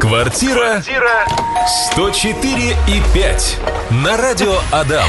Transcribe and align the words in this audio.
Квартира 0.00 0.82
104 1.92 2.76
и 2.88 3.02
5 3.12 3.58
на 4.02 4.16
радио 4.16 4.54
Адам. 4.72 5.06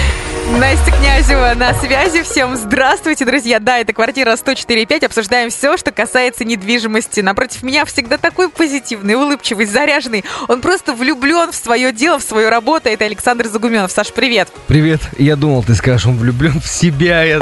Настя 0.60 0.92
Князева 0.92 1.54
на 1.56 1.74
связи. 1.76 2.24
Всем 2.24 2.58
здравствуйте, 2.58 3.24
друзья. 3.24 3.60
Да, 3.60 3.78
это 3.80 3.94
квартира 3.94 4.32
104.5. 4.34 5.06
Обсуждаем 5.06 5.50
все, 5.50 5.78
что 5.78 5.94
касается 5.94 6.44
недвижимости. 6.44 7.22
Напротив 7.22 7.64
меня 7.64 7.86
всегда 7.86 8.18
такой 8.18 8.50
позитивный, 8.50 9.16
улыбчивый, 9.16 9.66
заряженный. 9.66 10.26
Он 10.50 10.60
просто 10.60 10.94
влюблен 10.94 11.54
в 11.54 11.56
свое 11.56 11.94
дело, 11.94 12.20
в 12.20 12.24
свою 12.24 12.50
работу. 12.50 12.90
Это 12.90 13.06
Александр 13.06 13.48
Загуменов. 13.48 13.92
Саш, 13.92 14.12
привет. 14.12 14.50
Привет. 14.68 15.00
Я 15.18 15.38
думал, 15.38 15.64
ты 15.64 15.74
скажешь, 15.74 16.06
он 16.06 16.18
влюблен 16.18 16.60
в 16.60 16.68
себя. 16.68 17.40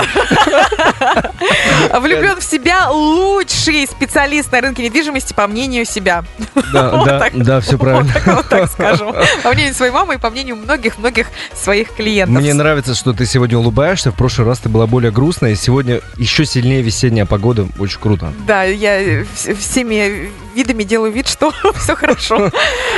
Влюблен 2.00 2.40
в 2.40 2.44
себя 2.44 2.90
лучший 2.90 3.88
специалист 3.88 4.52
на 4.52 4.62
рынке 4.62 4.84
недвижимости, 4.84 5.34
по 5.34 5.48
мнению 5.48 5.86
себя. 5.86 6.24
Да, 6.74 6.90
Вот 6.94 7.06
да, 7.06 7.20
так. 7.20 7.39
Да, 7.44 7.60
все 7.62 7.78
правильно. 7.78 8.12
Вот 8.26 8.48
так, 8.50 8.70
скажем. 8.72 9.14
По 9.44 9.54
мнению 9.54 9.74
своей 9.74 9.92
мамы 9.92 10.16
и 10.16 10.18
по 10.18 10.30
мнению 10.30 10.56
многих-многих 10.58 11.28
своих 11.56 11.94
клиентов. 11.96 12.42
Мне 12.42 12.54
нравится, 12.54 12.96
что 12.96 13.14
ты 13.14 13.26
сегодня 13.26 13.58
улыбаешься. 13.58 14.12
В 14.12 14.16
прошлый 14.16 14.48
раз 14.48 14.60
ты 14.60 14.70
была 14.70 14.88
более 14.88 15.12
грустная. 15.12 15.52
и 15.52 15.56
Сегодня 15.56 16.02
еще 16.18 16.46
сильнее 16.46 16.82
весенняя 16.82 17.26
погода. 17.26 17.68
Очень 17.80 18.00
круто. 18.00 18.34
Да, 18.48 18.64
я 18.64 19.02
э, 19.02 19.24
вс- 19.36 19.56
всеми 19.56 20.30
видами 20.56 20.84
делаю 20.84 21.12
вид, 21.12 21.28
что 21.28 21.54
все 21.78 21.96
хорошо. 21.96 22.52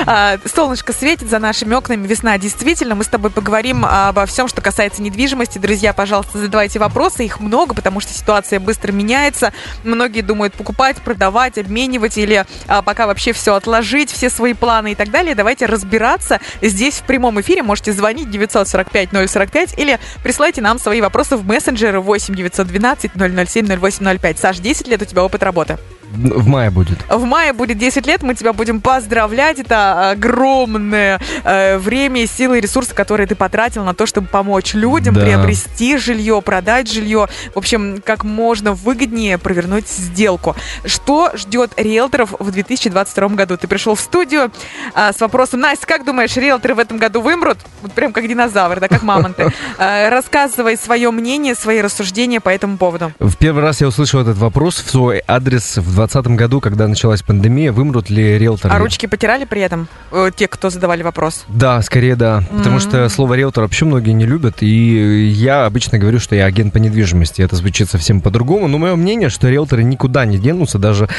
А, 0.05 0.37
Солнышко 0.45 0.93
светит 0.93 1.29
за 1.29 1.39
нашими 1.39 1.73
окнами, 1.73 2.07
весна 2.07 2.37
действительно. 2.37 2.95
Мы 2.95 3.03
с 3.03 3.07
тобой 3.07 3.31
поговорим 3.31 3.85
обо 3.85 4.25
всем, 4.25 4.47
что 4.47 4.61
касается 4.61 5.01
недвижимости. 5.01 5.57
Друзья, 5.57 5.93
пожалуйста, 5.93 6.37
задавайте 6.37 6.79
вопросы. 6.79 7.25
Их 7.25 7.39
много, 7.39 7.73
потому 7.73 7.99
что 7.99 8.13
ситуация 8.13 8.59
быстро 8.59 8.91
меняется. 8.91 9.53
Многие 9.83 10.21
думают 10.21 10.53
покупать, 10.53 10.97
продавать, 10.97 11.57
обменивать 11.57 12.17
или 12.17 12.45
а, 12.67 12.81
пока 12.81 13.07
вообще 13.07 13.33
все 13.33 13.55
отложить, 13.55 14.11
все 14.11 14.29
свои 14.29 14.53
планы 14.53 14.93
и 14.93 14.95
так 14.95 15.11
далее. 15.11 15.35
Давайте 15.35 15.65
разбираться 15.65 16.39
здесь 16.61 16.95
в 16.95 17.03
прямом 17.03 17.39
эфире. 17.41 17.63
Можете 17.63 17.93
звонить 17.93 18.29
945 18.29 19.09
045 19.29 19.77
или 19.77 19.99
присылайте 20.23 20.61
нам 20.61 20.79
свои 20.79 21.01
вопросы 21.01 21.37
в 21.37 21.45
мессенджеры 21.45 21.99
8 21.99 22.35
912 22.35 23.11
007 23.15 23.67
0805. 23.67 24.39
Саш, 24.39 24.59
10 24.59 24.87
лет 24.87 25.01
у 25.01 25.05
тебя 25.05 25.23
опыт 25.23 25.43
работы. 25.43 25.77
В 26.11 26.45
мае 26.47 26.69
будет. 26.69 26.99
В 27.09 27.23
мае 27.23 27.53
будет 27.53 27.77
10 27.77 28.05
лет, 28.05 28.21
мы 28.21 28.35
тебя 28.35 28.51
будем 28.51 28.81
поздравлять. 28.81 29.59
Это 29.59 29.90
огромное 29.91 31.19
э, 31.43 31.77
время, 31.77 32.27
силы 32.27 32.57
и 32.57 32.61
ресурсы, 32.61 32.93
которые 32.93 33.27
ты 33.27 33.35
потратил 33.35 33.83
на 33.83 33.93
то, 33.93 34.05
чтобы 34.05 34.27
помочь 34.27 34.73
людям 34.73 35.13
Да. 35.15 35.21
приобрести 35.21 35.97
жилье, 35.97 36.41
продать 36.41 36.91
жилье. 36.91 37.27
В 37.53 37.57
общем, 37.57 38.01
как 38.05 38.23
можно 38.23 38.73
выгоднее 38.73 39.37
провернуть 39.37 39.87
сделку. 39.87 40.55
Что 40.85 41.31
ждет 41.35 41.71
риэлторов 41.77 42.33
в 42.39 42.51
2022 42.51 43.27
году? 43.29 43.57
Ты 43.57 43.67
пришел 43.67 43.95
в 43.95 43.99
студию 43.99 44.51
а, 44.93 45.13
с 45.13 45.19
вопросом, 45.19 45.59
Настя, 45.61 45.87
как 45.87 46.05
думаешь, 46.05 46.35
риэлторы 46.35 46.75
в 46.75 46.79
этом 46.79 46.97
году 46.97 47.21
вымрут? 47.21 47.57
Вот 47.81 47.91
прям 47.93 48.13
как 48.13 48.27
динозавры, 48.27 48.79
да, 48.79 48.87
как 48.87 49.03
мамонты. 49.03 49.51
Э, 49.77 50.09
Рассказывай 50.09 50.77
свое 50.77 51.11
мнение, 51.11 51.55
свои 51.55 51.81
рассуждения 51.81 52.39
по 52.39 52.49
этому 52.49 52.77
поводу. 52.77 53.11
В 53.19 53.35
первый 53.37 53.63
раз 53.63 53.81
я 53.81 53.87
услышал 53.87 54.21
этот 54.21 54.37
вопрос 54.37 54.75
в 54.81 54.89
свой 54.89 55.21
адрес 55.27 55.77
в 55.77 55.95
2020 55.95 56.27
году, 56.37 56.59
когда 56.61 56.87
началась 56.87 57.21
пандемия. 57.21 57.71
Вымрут 57.71 58.09
ли 58.09 58.37
риэлторы? 58.37 58.73
А 58.73 58.77
ручки 58.77 59.05
потирали 59.05 59.45
при 59.45 59.61
этом 59.61 59.70
э, 60.11 60.31
те, 60.35 60.47
кто 60.47 60.69
задавали 60.69 61.03
вопрос? 61.03 61.45
Да, 61.47 61.81
скорее 61.81 62.15
да. 62.15 62.43
Потому 62.51 62.79
что 62.79 63.07
слово 63.09 63.35
риэлтор 63.35 63.63
вообще 63.63 63.85
многие 63.85 64.11
не 64.11 64.25
любят. 64.25 64.57
И 64.61 65.27
я 65.27 65.65
обычно 65.65 65.97
говорю, 65.97 66.19
что 66.19 66.35
я 66.35 66.45
агент 66.45 66.73
по 66.73 66.77
недвижимости. 66.77 67.41
Это 67.41 67.55
звучит 67.55 67.89
совсем 67.89 68.21
по-другому. 68.21 68.67
Но 68.67 68.77
мое 68.77 68.95
мнение, 68.95 69.29
что 69.29 69.49
риэлторы 69.49 69.83
никуда 69.83 70.25
не 70.25 70.37
денутся. 70.37 70.77
Даже 70.77 71.09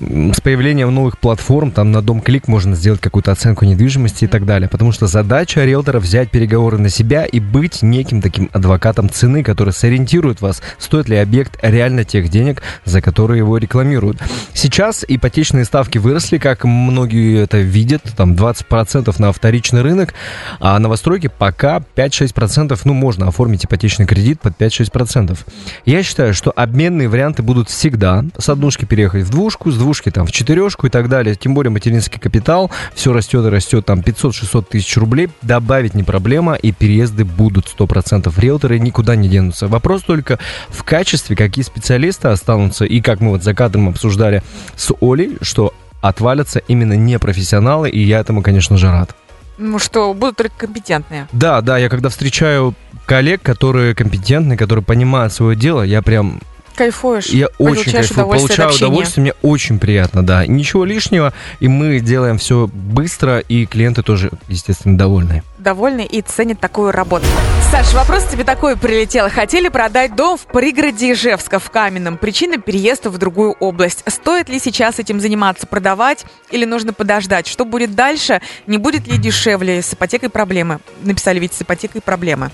с 0.00 0.40
появлением 0.40 0.94
новых 0.94 1.18
платформ, 1.18 1.70
там 1.70 1.92
на 1.92 2.02
дом 2.02 2.20
клик 2.20 2.48
можно 2.48 2.74
сделать 2.74 3.00
какую-то 3.00 3.32
оценку 3.32 3.64
недвижимости 3.64 4.24
и 4.24 4.28
так 4.28 4.46
далее. 4.46 4.68
Потому 4.68 4.92
что 4.92 5.06
задача 5.06 5.64
риэлтора 5.64 6.00
взять 6.00 6.30
переговоры 6.30 6.78
на 6.78 6.88
себя 6.88 7.24
и 7.24 7.40
быть 7.40 7.82
неким 7.82 8.22
таким 8.22 8.50
адвокатом 8.52 9.10
цены, 9.10 9.42
который 9.42 9.72
сориентирует 9.72 10.40
вас, 10.40 10.62
стоит 10.78 11.08
ли 11.08 11.16
объект 11.16 11.58
реально 11.62 12.04
тех 12.04 12.28
денег, 12.28 12.62
за 12.84 13.00
которые 13.00 13.38
его 13.38 13.58
рекламируют. 13.58 14.18
Сейчас 14.52 15.04
ипотечные 15.06 15.64
ставки 15.64 15.98
выросли, 15.98 16.38
как 16.38 16.64
многие 16.64 17.42
это 17.42 17.58
видят, 17.58 17.93
там 18.16 18.34
20% 18.34 19.14
на 19.18 19.32
вторичный 19.32 19.82
рынок, 19.82 20.14
а 20.60 20.78
новостройки 20.78 21.28
пока 21.28 21.82
5-6%, 21.96 22.78
ну, 22.84 22.94
можно 22.94 23.28
оформить 23.28 23.64
ипотечный 23.64 24.06
кредит 24.06 24.40
под 24.40 24.56
5-6%. 24.58 25.38
Я 25.84 26.02
считаю, 26.02 26.34
что 26.34 26.52
обменные 26.54 27.08
варианты 27.08 27.42
будут 27.42 27.70
всегда. 27.70 28.24
С 28.38 28.48
однушки 28.48 28.84
переехать 28.84 29.24
в 29.24 29.30
двушку, 29.30 29.70
с 29.70 29.76
двушки 29.76 30.10
там 30.10 30.26
в 30.26 30.32
четырешку 30.32 30.86
и 30.86 30.90
так 30.90 31.08
далее. 31.08 31.34
Тем 31.34 31.54
более 31.54 31.70
материнский 31.70 32.20
капитал, 32.20 32.70
все 32.94 33.12
растет 33.12 33.44
и 33.46 33.48
растет, 33.48 33.86
там 33.86 34.00
500-600 34.00 34.66
тысяч 34.70 34.96
рублей. 34.96 35.28
Добавить 35.42 35.94
не 35.94 36.02
проблема, 36.02 36.54
и 36.54 36.72
переезды 36.72 37.24
будут 37.24 37.66
100%. 37.66 38.32
Риэлторы 38.36 38.78
никуда 38.78 39.16
не 39.16 39.28
денутся. 39.28 39.68
Вопрос 39.68 40.02
только 40.02 40.38
в 40.68 40.82
качестве, 40.84 41.36
какие 41.36 41.64
специалисты 41.64 42.28
останутся, 42.28 42.84
и 42.84 43.00
как 43.00 43.20
мы 43.20 43.30
вот 43.30 43.42
за 43.42 43.54
кадром 43.54 43.88
обсуждали 43.88 44.42
с 44.76 44.92
Олей, 45.00 45.36
что 45.40 45.72
отвалятся 46.08 46.60
именно 46.68 46.92
непрофессионалы, 46.92 47.88
и 47.88 48.00
я 48.00 48.20
этому, 48.20 48.42
конечно 48.42 48.76
же, 48.76 48.90
рад. 48.90 49.16
Ну 49.56 49.78
что, 49.78 50.12
будут 50.12 50.36
только 50.36 50.54
компетентные. 50.58 51.28
Да, 51.32 51.62
да, 51.62 51.78
я 51.78 51.88
когда 51.88 52.10
встречаю 52.10 52.74
коллег, 53.06 53.40
которые 53.40 53.94
компетентны, 53.94 54.56
которые 54.56 54.84
понимают 54.84 55.32
свое 55.32 55.56
дело, 55.56 55.82
я 55.82 56.02
прям, 56.02 56.40
Кайфуешь. 56.74 57.28
я 57.28 57.46
очень 57.58 57.92
кайфую, 57.92 58.26
удовольствие 58.26 58.56
получаю 58.58 58.76
удовольствие, 58.76 59.22
мне 59.22 59.32
очень 59.40 59.78
приятно, 59.78 60.22
да. 60.22 60.46
Ничего 60.46 60.84
лишнего, 60.84 61.32
и 61.60 61.68
мы 61.68 62.00
делаем 62.00 62.36
все 62.36 62.68
быстро, 62.70 63.38
и 63.38 63.64
клиенты 63.64 64.02
тоже, 64.02 64.30
естественно, 64.48 64.98
довольны. 64.98 65.42
Довольны 65.64 66.04
и 66.04 66.20
ценят 66.20 66.60
такую 66.60 66.92
работу. 66.92 67.24
Саш, 67.70 67.94
вопрос 67.94 68.24
тебе 68.26 68.44
такой 68.44 68.76
прилетел. 68.76 69.30
Хотели 69.30 69.68
продать 69.68 70.14
дом 70.14 70.36
в 70.36 70.44
пригороде 70.44 71.12
Ижевска, 71.12 71.58
в 71.58 71.70
Каменном. 71.70 72.18
Причина 72.18 72.58
переезда 72.58 73.08
в 73.08 73.16
другую 73.16 73.52
область. 73.52 74.04
Стоит 74.06 74.50
ли 74.50 74.58
сейчас 74.58 74.98
этим 74.98 75.20
заниматься, 75.20 75.66
продавать 75.66 76.26
или 76.50 76.66
нужно 76.66 76.92
подождать? 76.92 77.46
Что 77.46 77.64
будет 77.64 77.94
дальше? 77.94 78.42
Не 78.66 78.76
будет 78.76 79.06
ли 79.06 79.16
дешевле 79.16 79.80
с 79.80 79.94
ипотекой 79.94 80.28
проблемы? 80.28 80.80
Написали 81.00 81.38
ведь 81.38 81.54
с 81.54 81.62
ипотекой 81.62 82.02
проблемы. 82.02 82.50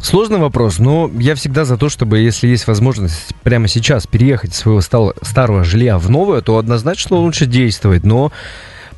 Сложный 0.00 0.38
вопрос, 0.38 0.78
но 0.78 1.10
я 1.18 1.34
всегда 1.34 1.66
за 1.66 1.76
то, 1.76 1.90
чтобы, 1.90 2.20
если 2.20 2.46
есть 2.46 2.66
возможность 2.66 3.34
прямо 3.42 3.68
сейчас 3.68 4.06
переехать 4.06 4.52
из 4.52 4.56
своего 4.56 4.80
старого 4.80 5.64
жилья 5.64 5.98
в 5.98 6.08
новое, 6.08 6.40
то 6.40 6.56
однозначно 6.56 7.16
лучше 7.16 7.44
действовать, 7.44 8.04
но 8.04 8.32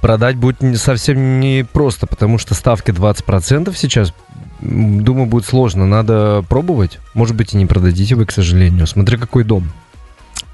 продать 0.00 0.36
будет 0.36 0.62
не- 0.62 0.76
совсем 0.76 1.40
не 1.40 1.64
просто, 1.64 2.06
потому 2.06 2.38
что 2.38 2.54
ставки 2.54 2.90
20% 2.90 3.76
сейчас, 3.76 4.12
думаю, 4.60 5.26
будет 5.26 5.46
сложно. 5.46 5.86
Надо 5.86 6.44
пробовать. 6.48 6.98
Может 7.14 7.36
быть, 7.36 7.54
и 7.54 7.56
не 7.56 7.66
продадите 7.66 8.14
вы, 8.14 8.26
к 8.26 8.32
сожалению. 8.32 8.86
Смотри, 8.86 9.16
какой 9.16 9.44
дом. 9.44 9.70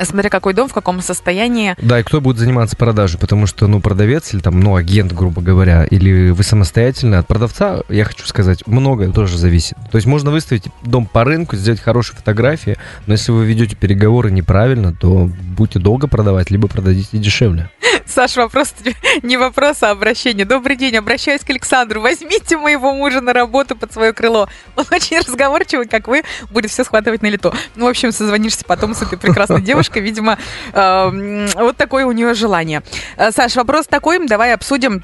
Смотря 0.03 0.31
какой 0.31 0.55
дом, 0.55 0.69
в 0.69 0.75
каком 0.75 1.01
состоянии. 1.01 1.75
Да, 1.81 2.01
и 2.01 2.03
кто 2.03 2.21
будет 2.21 2.39
заниматься 2.39 2.77
продажей, 2.77 3.19
потому 3.19 3.47
что, 3.47 3.67
ну, 3.67 3.81
продавец 3.81 4.33
или 4.35 4.41
там, 4.41 4.61
ну, 4.61 4.77
агент, 4.77 5.13
грубо 5.13 5.43
говоря, 5.43 5.85
или 5.85 6.31
вы 6.31 6.43
самостоятельно, 6.43 7.19
от 7.19 7.27
продавца, 7.27 7.81
я 7.89 8.05
хочу 8.05 8.27
сказать, 8.27 8.67
многое 8.67 9.11
тоже 9.11 9.39
зависит. 9.39 9.77
То 9.91 9.97
есть 9.97 10.07
можно 10.07 10.31
выставить 10.31 10.65
дом 10.83 11.07
по 11.07 11.25
рынку, 11.25 11.57
сделать 11.57 11.81
хорошие 11.81 12.17
фотографии, 12.17 12.77
но 13.07 13.15
если 13.15 13.33
вы 13.33 13.47
ведете 13.47 13.77
переговоры 13.77 14.31
неправильно, 14.31 14.93
то 14.93 15.31
будете 15.57 15.79
долго 15.79 16.09
продавать, 16.09 16.51
либо 16.51 16.69
продадите 16.69 17.19
дешевле. 17.19 17.71
Саш, 18.07 18.37
вопрос 18.37 18.75
не 19.23 19.37
вопрос, 19.37 19.83
а 19.83 19.91
обращение. 19.91 20.45
Добрый 20.45 20.77
день, 20.77 20.97
обращаюсь 20.97 21.43
к 21.43 21.51
Александру. 21.51 22.01
Возьмите 22.01 22.57
моего 22.57 22.93
мужа 22.95 23.21
на 23.21 23.33
работу 23.33 23.77
под 23.77 23.93
свое 23.93 24.13
крыло. 24.13 24.49
Он 24.77 24.85
очень 24.91 25.19
разговорчивый, 25.19 25.87
как 25.87 26.09
вы, 26.09 26.23
будет 26.51 26.71
все 26.71 26.85
схватывать 26.85 27.23
на 27.23 27.29
лету. 27.29 27.53
Ну, 27.75 27.87
в 27.87 27.89
общем, 27.89 28.13
созвонишься 28.13 28.65
потом 28.65 28.95
с 28.95 29.03
этой 29.03 29.19
прекрасной 29.19 29.63
девушкой. 29.63 29.86
Видимо, 29.95 30.39
э, 30.73 30.79
м, 30.81 31.49
вот 31.57 31.77
такое 31.77 32.07
у 32.07 32.13
нее 32.13 32.35
желание. 32.35 32.83
Э, 33.17 33.31
Саш, 33.31 33.55
вопрос 33.57 33.87
такой, 33.87 34.27
давай 34.27 34.53
обсудим. 34.55 35.03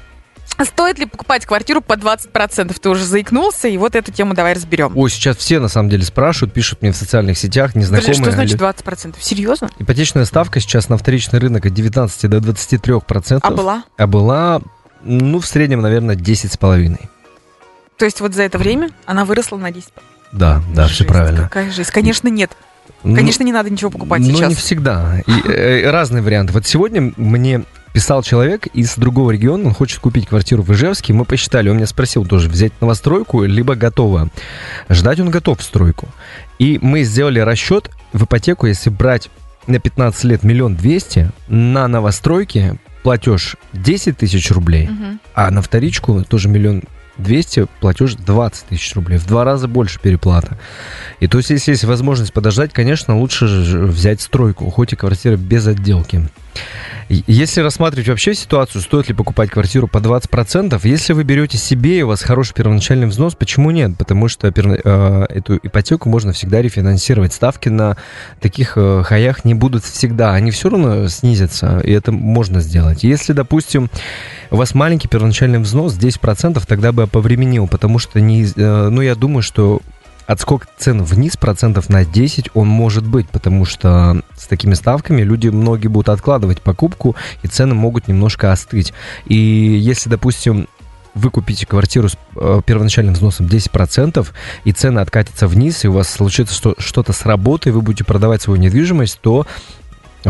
Стоит 0.61 0.99
ли 0.99 1.05
покупать 1.05 1.45
квартиру 1.45 1.81
по 1.81 1.93
20%? 1.93 2.77
Ты 2.79 2.89
уже 2.89 3.05
заикнулся, 3.05 3.67
и 3.67 3.77
вот 3.77 3.95
эту 3.95 4.11
тему 4.11 4.33
давай 4.33 4.53
разберем. 4.53 4.91
Ой, 4.95 5.09
сейчас 5.09 5.37
все 5.37 5.59
на 5.59 5.67
самом 5.67 5.89
деле 5.89 6.03
спрашивают, 6.03 6.53
пишут 6.53 6.81
мне 6.81 6.91
в 6.91 6.95
социальных 6.95 7.37
сетях, 7.37 7.75
незнакомые. 7.75 8.15
Подожди, 8.15 8.23
что 8.23 8.31
значит 8.31 8.61
люди. 8.61 9.15
20%? 9.15 9.15
Серьезно? 9.19 9.69
Ипотечная 9.79 10.25
ставка 10.25 10.59
сейчас 10.59 10.89
на 10.89 10.97
вторичный 10.97 11.39
рынок 11.39 11.65
от 11.65 11.73
19 11.73 12.29
до 12.29 12.37
23%. 12.37 13.39
А 13.41 13.51
была? 13.51 13.83
А 13.97 14.05
была, 14.05 14.61
ну, 15.01 15.39
в 15.39 15.45
среднем, 15.47 15.81
наверное, 15.81 16.15
10,5%. 16.15 16.99
То 17.97 18.05
есть 18.05 18.21
вот 18.21 18.33
за 18.33 18.43
это 18.43 18.57
время 18.57 18.89
она 19.05 19.25
выросла 19.25 19.57
на 19.57 19.71
10%? 19.71 19.85
Да, 20.33 20.61
да, 20.73 20.85
все 20.87 20.97
Жесть, 20.97 21.07
правильно. 21.09 21.43
Какая 21.43 21.71
жизнь? 21.71 21.89
Конечно, 21.91 22.27
нет. 22.27 22.51
Ну, 23.03 23.15
Конечно, 23.15 23.43
не 23.43 23.51
надо 23.51 23.69
ничего 23.69 23.89
покупать 23.91 24.21
Но 24.21 24.27
сейчас. 24.29 24.49
не 24.49 24.55
всегда. 24.55 25.21
И, 25.27 25.49
э, 25.49 25.89
разные 25.91 26.21
варианты. 26.23 26.53
Вот 26.53 26.65
сегодня 26.65 27.11
мне 27.17 27.63
писал 27.93 28.23
человек 28.23 28.67
из 28.67 28.95
другого 28.95 29.31
региона, 29.31 29.67
он 29.67 29.73
хочет 29.73 29.99
купить 29.99 30.27
квартиру 30.27 30.63
в 30.63 30.71
Ижевске. 30.71 31.13
Мы 31.13 31.25
посчитали, 31.25 31.69
он 31.69 31.75
меня 31.77 31.85
спросил 31.85 32.25
тоже, 32.25 32.49
взять 32.49 32.71
новостройку, 32.81 33.43
либо 33.43 33.75
готово. 33.75 34.29
Ждать 34.89 35.19
он 35.19 35.29
готов 35.29 35.59
в 35.59 35.63
стройку. 35.63 36.07
И 36.59 36.79
мы 36.81 37.03
сделали 37.03 37.39
расчет 37.39 37.91
в 38.13 38.23
ипотеку, 38.23 38.65
если 38.67 38.89
брать 38.89 39.29
на 39.67 39.79
15 39.79 40.23
лет 40.25 40.43
миллион 40.43 40.75
двести, 40.75 41.31
на 41.47 41.87
новостройке 41.87 42.77
платеж 43.03 43.57
10 43.73 44.17
тысяч 44.17 44.49
рублей, 44.51 44.87
Мгм. 44.87 45.19
а 45.35 45.51
на 45.51 45.61
вторичку 45.61 46.23
тоже 46.23 46.47
миллион 46.49 46.83
200, 47.17 47.67
платеж 47.79 48.15
20 48.15 48.65
тысяч 48.67 48.95
рублей. 48.95 49.17
В 49.17 49.25
два 49.25 49.43
раза 49.43 49.67
больше 49.67 49.99
переплата. 49.99 50.57
И 51.19 51.27
то 51.27 51.37
есть, 51.37 51.49
если 51.49 51.71
есть 51.71 51.83
возможность 51.83 52.33
подождать, 52.33 52.73
конечно, 52.73 53.17
лучше 53.17 53.45
взять 53.45 54.21
стройку, 54.21 54.69
хоть 54.69 54.93
и 54.93 54.95
квартира 54.95 55.37
без 55.37 55.67
отделки. 55.67 56.29
Если 57.09 57.61
рассматривать 57.61 58.07
вообще 58.07 58.33
ситуацию, 58.33 58.81
стоит 58.81 59.09
ли 59.09 59.13
покупать 59.13 59.49
квартиру 59.49 59.87
по 59.87 59.97
20%, 59.97 60.79
если 60.83 61.13
вы 61.13 61.23
берете 61.23 61.57
себе 61.57 61.99
и 61.99 62.01
у 62.01 62.07
вас 62.07 62.21
хороший 62.21 62.53
первоначальный 62.53 63.07
взнос, 63.07 63.35
почему 63.35 63.71
нет? 63.71 63.97
Потому 63.97 64.27
что 64.27 64.47
э, 64.47 65.25
эту 65.29 65.57
ипотеку 65.57 66.09
можно 66.09 66.31
всегда 66.33 66.61
рефинансировать. 66.61 67.33
Ставки 67.33 67.69
на 67.69 67.97
таких 68.39 68.73
э, 68.77 69.03
хаях 69.03 69.45
не 69.45 69.53
будут 69.53 69.83
всегда, 69.83 70.33
они 70.33 70.51
все 70.51 70.69
равно 70.69 71.07
снизятся, 71.07 71.79
и 71.83 71.91
это 71.91 72.11
можно 72.11 72.61
сделать. 72.61 73.03
Если, 73.03 73.33
допустим, 73.33 73.89
у 74.49 74.55
вас 74.55 74.73
маленький 74.73 75.07
первоначальный 75.07 75.59
взнос 75.59 75.97
10%, 75.97 76.63
тогда 76.67 76.91
бы 76.91 77.03
я 77.03 77.07
повременил, 77.07 77.67
потому 77.67 77.99
что 77.99 78.21
не, 78.21 78.43
э, 78.43 78.89
ну, 78.89 79.01
я 79.01 79.15
думаю, 79.15 79.43
что 79.43 79.81
отскок 80.25 80.67
цен 80.77 81.03
вниз 81.03 81.37
процентов 81.37 81.89
на 81.89 82.05
10 82.05 82.49
он 82.53 82.67
может 82.67 83.05
быть, 83.05 83.29
потому 83.29 83.65
что 83.65 84.21
с 84.43 84.47
такими 84.47 84.73
ставками 84.73 85.21
люди 85.21 85.47
многие 85.47 85.87
будут 85.87 86.09
откладывать 86.09 86.61
покупку, 86.61 87.15
и 87.41 87.47
цены 87.47 87.75
могут 87.75 88.07
немножко 88.07 88.51
остыть. 88.51 88.93
И 89.25 89.35
если, 89.35 90.09
допустим, 90.09 90.67
вы 91.15 91.29
купите 91.29 91.65
квартиру 91.65 92.09
с 92.09 92.17
э, 92.35 92.61
первоначальным 92.65 93.13
взносом 93.13 93.45
10%, 93.45 94.27
и 94.63 94.71
цены 94.71 94.99
откатятся 94.99 95.47
вниз, 95.47 95.85
и 95.85 95.87
у 95.87 95.93
вас 95.93 96.09
случится 96.09 96.55
что- 96.55 96.75
что-то 96.77 97.13
с 97.13 97.25
работой, 97.25 97.71
вы 97.71 97.81
будете 97.81 98.03
продавать 98.03 98.41
свою 98.41 98.59
недвижимость, 98.59 99.19
то 99.21 99.45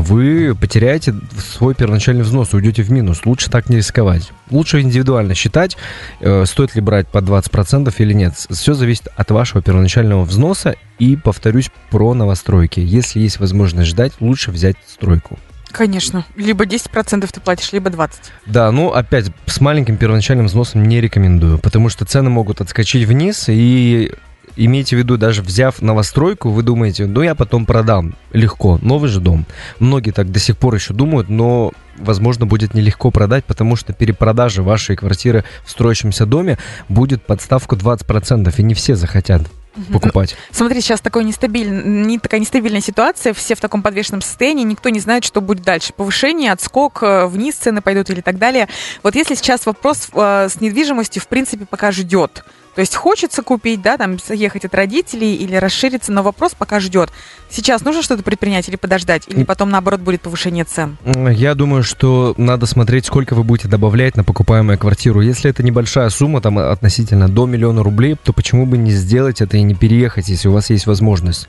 вы 0.02 0.56
потеряете 0.56 1.14
свой 1.38 1.76
первоначальный 1.76 2.24
взнос, 2.24 2.54
уйдете 2.54 2.84
в 2.84 2.92
минус. 2.92 3.22
Лучше 3.26 3.50
так 3.50 3.70
не 3.70 3.78
рисковать. 3.78 4.32
Лучше 4.50 4.82
индивидуально 4.82 5.36
считать, 5.36 5.78
э, 6.20 6.46
стоит 6.46 6.76
ли 6.76 6.82
брать 6.82 7.08
по 7.08 7.20
20% 7.20 7.94
или 8.00 8.14
нет. 8.14 8.34
Все 8.50 8.74
зависит 8.74 9.08
от 9.16 9.32
вашего 9.32 9.62
первоначального 9.62 10.24
взноса. 10.24 10.76
И 11.00 11.16
повторюсь 11.16 11.72
про 11.90 12.14
новостройки. 12.14 12.80
Если 12.80 13.20
есть 13.20 13.40
возможность 13.40 13.90
ждать, 13.90 14.14
лучше 14.20 14.52
взять 14.52 14.76
стройку. 14.88 15.38
Конечно. 15.74 16.24
Либо 16.36 16.66
10% 16.66 17.30
ты 17.32 17.42
платишь, 17.42 17.74
либо 17.74 17.90
20%. 17.90 18.12
Да, 18.46 18.72
ну 18.72 18.94
опять 18.94 19.32
с 19.48 19.60
маленьким 19.60 19.98
первоначальным 19.98 20.46
взносом 20.46 20.84
не 20.84 21.02
рекомендую, 21.02 21.58
потому 21.58 21.90
что 21.90 22.06
цены 22.06 22.30
могут 22.30 22.62
отскочить 22.62 23.08
вниз, 23.08 23.46
и 23.48 24.12
имейте 24.56 24.96
в 24.96 25.00
виду, 25.00 25.18
даже 25.18 25.42
взяв 25.42 25.82
новостройку, 25.82 26.50
вы 26.50 26.64
думаете, 26.64 27.06
ну 27.06 27.22
я 27.22 27.36
потом 27.36 27.66
продам 27.66 28.16
легко, 28.32 28.80
новый 28.82 29.10
же 29.10 29.20
дом. 29.20 29.46
Многие 29.80 30.12
так 30.12 30.32
до 30.32 30.40
сих 30.40 30.58
пор 30.58 30.76
еще 30.76 30.94
думают, 30.94 31.30
но 31.30 31.72
возможно 31.98 32.46
будет 32.46 32.74
нелегко 32.74 33.12
продать, 33.12 33.46
потому 33.46 33.76
что 33.76 33.94
перепродажа 33.94 34.64
вашей 34.64 34.96
квартиры 34.96 35.44
в 35.66 35.72
строящемся 35.72 36.26
доме 36.26 36.58
будет 36.90 37.24
под 37.24 37.42
ставку 37.42 37.76
20%, 37.76 38.54
и 38.58 38.64
не 38.64 38.74
все 38.74 38.96
захотят 38.96 39.44
покупать. 39.92 40.36
Смотри, 40.52 40.82
сейчас 40.82 41.02
такой 41.02 41.24
нестабиль... 41.24 41.68
не, 41.70 42.20
такая 42.20 42.40
нестабильная 42.40 42.82
ситуация, 42.82 43.34
все 43.34 43.56
в 43.56 43.62
таком 43.62 43.82
подвешенном 43.82 44.22
состоянии, 44.22 44.64
никто 44.64 44.90
не 44.90 45.00
знает, 45.00 45.24
что 45.24 45.42
будет 45.42 45.64
дальше. 45.64 45.94
Повышение, 45.94 46.52
отскок, 46.52 47.02
э, 47.02 47.26
вниз 47.26 47.56
цены 47.56 47.82
пойдут 47.82 48.10
или 48.10 48.22
так 48.22 48.38
далее. 48.38 48.70
Вот 49.02 49.16
если 49.16 49.36
сейчас 49.36 49.66
вопрос 49.66 50.10
э, 50.14 50.48
с 50.50 50.62
недвижимостью, 50.62 51.22
в 51.22 51.28
принципе, 51.28 51.66
пока 51.66 51.92
ждет. 51.92 52.44
То 52.76 52.82
есть 52.82 52.96
хочется 52.96 53.44
купить, 53.44 53.82
да, 53.82 53.98
там, 53.98 54.18
ехать 54.30 54.66
от 54.66 54.74
родителей 54.74 55.36
или 55.36 55.56
расшириться, 55.56 56.12
но 56.12 56.24
вопрос 56.24 56.54
пока 56.58 56.80
ждет. 56.80 57.12
Сейчас 57.50 57.84
нужно 57.84 58.02
что-то 58.02 58.24
предпринять 58.24 58.68
или 58.68 58.78
подождать? 58.78 59.24
Или 59.28 59.44
потом, 59.44 59.70
наоборот, 59.70 60.02
будет 60.02 60.22
повышение 60.22 60.64
цен? 60.64 60.98
Я 61.06 61.54
думаю, 61.54 61.84
что 61.84 62.34
надо 62.38 62.66
смотреть, 62.66 63.06
сколько 63.06 63.36
вы 63.36 63.44
будете 63.44 63.68
добавлять 63.68 64.18
на 64.18 64.24
покупаемую 64.24 64.80
квартиру. 64.80 65.22
Если 65.22 65.52
это 65.52 65.62
небольшая 65.62 66.10
сумма, 66.10 66.42
там 66.42 66.58
относительно 66.58 67.30
до 67.30 67.46
миллиона 67.46 67.84
рублей, 67.84 68.16
то 68.22 68.34
почему 68.34 68.66
бы 68.66 68.78
не 68.78 68.92
сделать 68.92 69.42
это 69.42 69.58
и 69.58 69.62
не 69.62 69.76
переехать, 69.76 70.30
если 70.30 70.48
у 70.48 70.54
вас 70.54 70.72
есть 70.72 70.88
возможность? 70.88 71.48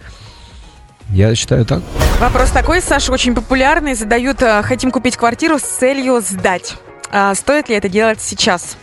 Я 1.10 1.34
считаю 1.34 1.64
так. 1.64 1.82
Вопрос 2.20 2.50
такой, 2.50 2.80
Саша, 2.80 3.12
очень 3.12 3.34
популярный. 3.34 3.94
Задают, 3.94 4.42
э, 4.42 4.62
хотим 4.62 4.90
купить 4.90 5.16
квартиру 5.16 5.58
с 5.58 5.62
целью 5.62 6.20
сдать. 6.20 6.76
А 7.10 7.34
стоит 7.34 7.68
ли 7.68 7.76
это 7.76 7.88
делать 7.88 8.20
сейчас? 8.20 8.76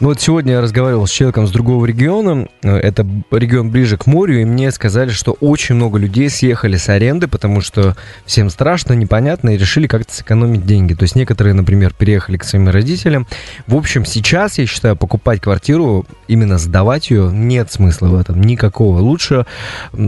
Ну 0.00 0.08
вот 0.08 0.18
сегодня 0.18 0.54
я 0.54 0.60
разговаривал 0.62 1.06
с 1.06 1.10
человеком 1.10 1.46
с 1.46 1.50
другого 1.50 1.84
региона, 1.84 2.48
э, 2.62 2.74
это 2.74 3.06
регион 3.30 3.70
ближе 3.70 3.98
к 3.98 4.06
морю, 4.06 4.40
и 4.40 4.46
мне 4.46 4.70
сказали, 4.70 5.10
что 5.10 5.32
очень 5.40 5.74
много 5.74 5.98
людей 5.98 6.30
съехали 6.30 6.78
с 6.78 6.88
аренды, 6.88 7.28
потому 7.28 7.60
что 7.60 7.94
всем 8.24 8.48
страшно, 8.48 8.94
непонятно, 8.94 9.50
и 9.50 9.58
решили 9.58 9.86
как-то 9.86 10.14
сэкономить 10.14 10.64
деньги. 10.64 10.94
То 10.94 11.02
есть 11.02 11.16
некоторые, 11.16 11.52
например, 11.52 11.92
переехали 11.92 12.38
к 12.38 12.44
своим 12.44 12.70
родителям. 12.70 13.26
В 13.66 13.76
общем, 13.76 14.06
сейчас, 14.06 14.56
я 14.56 14.64
считаю, 14.64 14.96
покупать 14.96 15.42
квартиру, 15.42 16.06
именно 16.28 16.56
сдавать 16.56 17.10
ее, 17.10 17.30
нет 17.30 17.70
смысла 17.70 18.06
в 18.06 18.14
этом, 18.14 18.40
никакого. 18.40 19.00
Лучше 19.00 19.44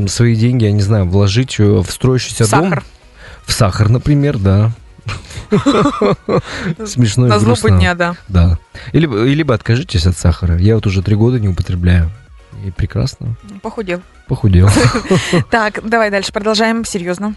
свои 0.07 0.35
деньги, 0.37 0.65
я 0.65 0.73
не 0.73 0.81
знаю, 0.81 1.07
вложить 1.07 1.61
э, 1.61 1.65
в 1.65 1.91
строящийся 1.91 2.51
дом. 2.51 2.71
Сахар. 2.71 2.85
В 3.45 3.53
сахар, 3.53 3.91
например, 3.91 4.39
да. 4.39 4.73
Смешно 6.87 7.27
На 7.27 7.39
злобу 7.39 7.69
дня, 7.69 7.95
да. 7.95 8.17
Да. 8.29 8.59
Или, 8.93 9.07
либо 9.07 9.55
откажитесь 9.55 10.07
от 10.07 10.17
сахара. 10.17 10.57
Я 10.59 10.75
вот 10.77 10.87
уже 10.87 11.03
три 11.03 11.15
года 11.15 11.39
не 11.39 11.49
употребляю. 11.49 12.11
И 12.65 12.71
прекрасно 12.71 13.35
Похудел. 13.61 14.03
похудел. 14.29 14.69
Так, 15.51 15.81
давай 15.89 16.11
дальше, 16.11 16.33
продолжаем 16.33 16.85
серьезно. 16.85 17.35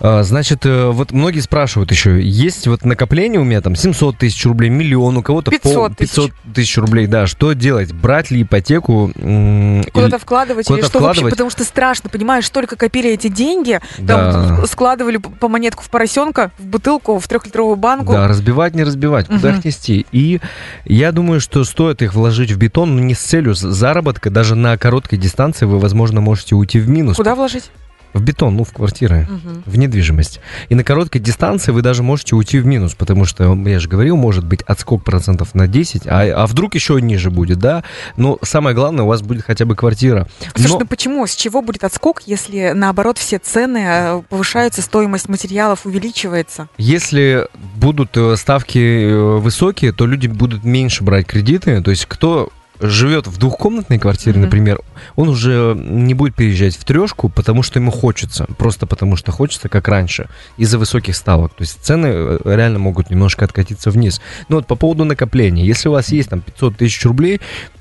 А, 0.00 0.22
Значит, 0.22 0.64
э, 0.66 0.86
вот 0.90 1.12
многие 1.12 1.40
спрашивают 1.40 1.90
еще, 1.90 2.22
есть 2.22 2.66
вот 2.66 2.84
накопление 2.84 3.40
у 3.40 3.44
меня 3.44 3.60
там 3.60 3.74
700 3.76 4.18
тысяч 4.18 4.44
рублей, 4.46 4.70
миллион, 4.70 5.16
у 5.16 5.22
кого-то 5.22 5.50
500 5.50 5.74
пол- 5.74 5.88
тысяч. 5.94 6.10
500 6.14 6.30
тысяч 6.54 6.76
рублей, 6.78 7.06
да, 7.06 7.26
что 7.26 7.52
делать? 7.52 7.92
Брать 7.92 8.30
ли 8.30 8.42
ипотеку? 8.42 9.10
Куда-то 9.14 10.00
или- 10.00 10.16
вкладывать 10.18 10.68
или 10.70 10.76
куда-то 10.76 10.88
что 10.88 10.98
вообще? 11.00 11.20
вкладывать? 11.20 11.30
Потому 11.32 11.50
что 11.50 11.64
страшно, 11.64 12.08
понимаешь, 12.10 12.46
столько 12.46 12.76
копили 12.76 13.10
эти 13.10 13.28
деньги, 13.28 13.80
Да. 13.98 14.32
там 14.56 14.66
складывали 14.66 15.16
по 15.18 15.48
монетку 15.48 15.82
в 15.82 15.90
поросенка, 15.90 16.50
в 16.58 16.64
бутылку, 16.66 17.18
в 17.18 17.26
трехлитровую 17.28 17.76
банку. 17.76 18.12
Да, 18.12 18.28
разбивать, 18.28 18.74
не 18.74 18.84
разбивать, 18.84 19.26
куда 19.26 19.50
Мгм. 19.50 19.58
их 19.58 19.64
нести. 19.64 20.06
И 20.12 20.40
я 20.84 21.12
думаю, 21.12 21.40
что 21.40 21.64
стоит 21.64 22.02
их 22.02 22.14
вложить 22.14 22.50
в 22.52 22.58
бетон, 22.58 22.96
но 22.96 23.00
не 23.02 23.14
с 23.14 23.20
целью 23.20 23.54
заработка. 23.54 24.30
Даже 24.30 24.54
на 24.54 24.76
короткой 24.78 25.18
дистанции 25.18 25.66
вы, 25.66 25.78
возможно, 25.78 26.20
можете 26.20 26.54
уйти 26.54 26.78
в 26.80 26.88
минус. 26.88 27.16
Куда 27.16 27.34
вложить? 27.34 27.70
В 28.12 28.22
бетон, 28.22 28.56
ну, 28.56 28.64
в 28.64 28.72
квартиры. 28.72 29.26
Мгм. 29.30 29.62
в 29.66 29.78
недвижимость. 29.78 30.40
И 30.68 30.74
на 30.74 30.84
короткой 30.84 31.20
дистанции 31.20 31.72
вы 31.72 31.82
даже 31.82 32.02
можете 32.02 32.34
уйти 32.34 32.58
в 32.58 32.66
минус, 32.66 32.94
потому 32.94 33.24
что, 33.24 33.54
я 33.66 33.78
же 33.78 33.88
говорил, 33.88 34.16
может 34.16 34.44
быть 34.44 34.62
отскок 34.62 35.04
процентов 35.04 35.54
на 35.54 35.66
10, 35.68 36.06
а, 36.06 36.42
а 36.42 36.46
вдруг 36.46 36.74
еще 36.74 37.00
ниже 37.00 37.30
будет, 37.30 37.58
да? 37.58 37.84
Но 38.16 38.38
самое 38.42 38.74
главное, 38.74 39.04
у 39.04 39.08
вас 39.08 39.22
будет 39.22 39.44
хотя 39.44 39.64
бы 39.64 39.76
квартира. 39.76 40.26
Слушай, 40.54 40.72
Но- 40.72 40.78
ну 40.80 40.86
почему? 40.86 41.26
С 41.26 41.34
чего 41.36 41.62
будет 41.62 41.84
отскок, 41.84 42.22
если 42.26 42.72
наоборот 42.74 43.18
все 43.18 43.38
цены 43.38 43.78
э, 43.84 44.22
повышаются, 44.28 44.82
стоимость 44.82 45.28
материалов 45.28 45.86
увеличивается? 45.86 46.68
Если 46.78 47.46
будут 47.76 48.16
э, 48.16 48.36
ставки 48.36 48.78
э, 48.78 49.36
высокие, 49.38 49.92
то 49.92 50.06
люди 50.06 50.26
будут 50.26 50.64
меньше 50.64 51.04
брать 51.04 51.26
кредиты. 51.26 51.80
То 51.82 51.90
есть 51.90 52.06
кто 52.06 52.50
живет 52.80 53.26
в 53.26 53.38
двухкомнатной 53.38 53.98
квартире, 53.98 54.34
Мгм. 54.36 54.42
например, 54.42 54.80
он 55.16 55.28
уже 55.28 55.74
не 55.76 56.14
будет 56.14 56.34
переезжать 56.34 56.76
в 56.76 56.84
трешку, 56.84 57.28
потому 57.28 57.62
что 57.62 57.78
ему 57.78 57.90
хочется. 57.90 58.46
Просто 58.58 58.86
потому 58.86 59.16
что 59.16 59.32
хочется, 59.32 59.68
как 59.68 59.88
раньше, 59.88 60.28
из-за 60.56 60.78
высоких 60.78 61.16
ставок. 61.16 61.52
То 61.54 61.62
есть 61.62 61.78
цены 61.82 62.06
э, 62.06 62.38
реально 62.44 62.78
могут 62.78 63.10
немножко 63.10 63.44
откатиться 63.44 63.90
вниз. 63.90 64.20
Но 64.48 64.56
вот 64.56 64.66
по 64.66 64.74
поводу 64.76 65.04
накопления. 65.04 65.64
Если 65.64 65.88
у 65.88 65.92
вас 65.92 66.10
есть 66.12 66.30
там 66.30 66.40
500 66.40 66.76
тысяч 66.76 67.04
рублей, 67.04 67.40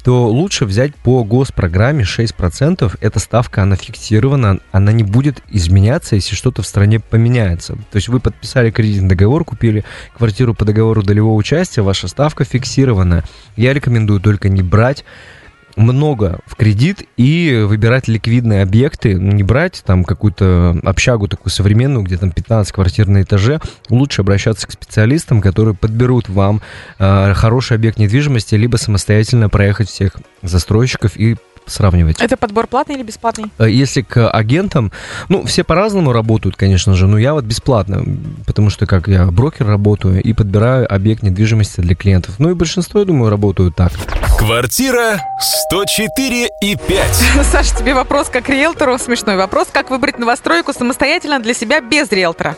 то 0.10 0.28
лучше 0.28 0.66
взять 0.66 0.96
по 0.96 1.24
госпрограмме 1.24 2.04
6%. 2.04 2.98
Эта 3.00 3.20
ставка, 3.20 3.62
она 3.62 3.76
фиксирована, 3.76 4.58
она 4.72 4.92
не 4.92 5.04
будет 5.04 5.44
изменяться, 5.52 6.16
если 6.16 6.34
что-то 6.34 6.64
в 6.64 6.66
стране 6.66 7.00
поменяется. 7.00 7.76
То 7.76 7.98
есть 7.98 8.08
вы 8.08 8.20
подписали 8.20 8.72
кредитный 8.72 9.10
договор, 9.10 9.46
купили 9.46 9.86
квартиру 10.18 10.56
по 10.56 10.66
договору 10.66 11.04
долевого 11.04 11.36
участия, 11.36 11.84
ваша 11.84 12.08
ставка 12.08 12.44
фиксирована. 12.44 13.24
Я 13.56 13.72
рекомендую 13.72 14.20
только 14.20 14.50
не 14.50 14.64
брать 14.64 15.06
много 15.80 16.40
в 16.46 16.56
кредит 16.56 17.04
и 17.18 17.64
выбирать 17.66 18.08
ликвидные 18.08 18.64
объекты, 18.64 19.18
ну, 19.18 19.32
не 19.32 19.44
брать 19.44 19.82
там 19.86 20.04
какую-то 20.04 20.78
общагу 20.84 21.28
такую 21.28 21.52
современную, 21.52 22.04
где 22.04 22.18
там 22.18 22.32
15 22.32 22.72
квартир 22.74 23.08
на 23.08 23.22
этаже, 23.22 23.62
лучше 23.90 24.22
обращаться 24.22 24.68
к 24.68 24.72
специалистам, 24.72 25.42
которые 25.42 25.76
подберут 25.76 26.28
вам 26.28 26.62
э, 27.00 27.34
хороший 27.34 27.78
объект 27.78 27.98
недвижимости, 27.98 28.56
либо 28.56 28.76
самостоятельно 28.76 29.50
проехать 29.50 29.90
всех 29.90 30.18
застройщиков 30.42 31.16
и 31.16 31.38
сравнивать. 31.70 32.22
Это 32.22 32.38
подбор 32.38 32.68
платный 32.68 32.96
или 32.96 33.04
бесплатный? 33.04 33.46
Э, 33.58 33.70
Если 33.70 34.02
к 34.02 34.30
агентам, 34.30 34.92
ну, 35.28 35.46
все 35.46 35.64
по-разному 35.64 36.12
работают, 36.12 36.56
конечно 36.56 36.94
же, 36.96 37.08
но 37.08 37.18
я 37.18 37.34
вот 37.34 37.46
бесплатно, 37.46 38.04
потому 38.46 38.70
что 38.70 38.86
как 38.86 39.08
я 39.08 39.26
брокер 39.26 39.68
работаю 39.68 40.22
и 40.22 40.34
подбираю 40.34 40.92
объект 40.94 41.24
недвижимости 41.24 41.82
для 41.82 41.96
клиентов. 41.96 42.36
Ну 42.40 42.52
и 42.52 42.54
большинство, 42.54 43.00
я 43.00 43.06
думаю, 43.06 43.30
работают 43.30 43.76
так. 43.76 43.92
Квартира 44.38 45.22
104 45.70 46.50
и 46.62 46.76
5. 46.76 47.16
Саша, 47.52 47.76
тебе 47.76 47.94
вопрос 47.94 48.30
как 48.30 48.50
риэлтору, 48.50 48.98
смешной 48.98 49.36
вопрос. 49.36 49.68
Как 49.72 49.90
выбрать 49.90 50.18
новостройку 50.18 50.74
самостоятельно 50.74 51.40
для 51.40 51.54
себя 51.54 51.82
без 51.82 52.12
риэлтора? 52.12 52.56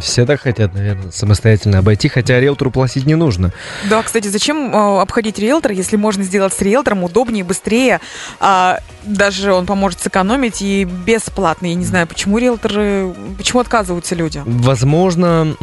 Все 0.00 0.26
так 0.26 0.40
хотят, 0.40 0.74
наверное, 0.74 1.10
самостоятельно 1.10 1.78
обойти, 1.78 2.08
хотя 2.08 2.40
риэлтору 2.40 2.70
платить 2.70 3.06
не 3.06 3.14
нужно. 3.14 3.52
Да, 3.88 4.02
кстати, 4.02 4.28
зачем 4.28 4.74
э, 4.74 5.00
обходить 5.00 5.38
риэлтора, 5.38 5.74
если 5.74 5.96
можно 5.96 6.24
сделать 6.24 6.52
с 6.52 6.60
риэлтором 6.60 7.04
удобнее, 7.04 7.44
быстрее, 7.44 8.00
а 8.40 8.80
даже 9.06 9.52
он 9.52 9.66
поможет 9.66 10.00
сэкономить 10.00 10.62
и 10.62 10.84
бесплатно. 10.84 11.66
Я 11.66 11.74
не 11.74 11.84
знаю, 11.84 12.06
почему 12.06 12.38
риэлторы, 12.38 13.12
почему 13.36 13.60
отказываются 13.60 14.14
люди. 14.14 14.42
Возможно, 14.44 15.54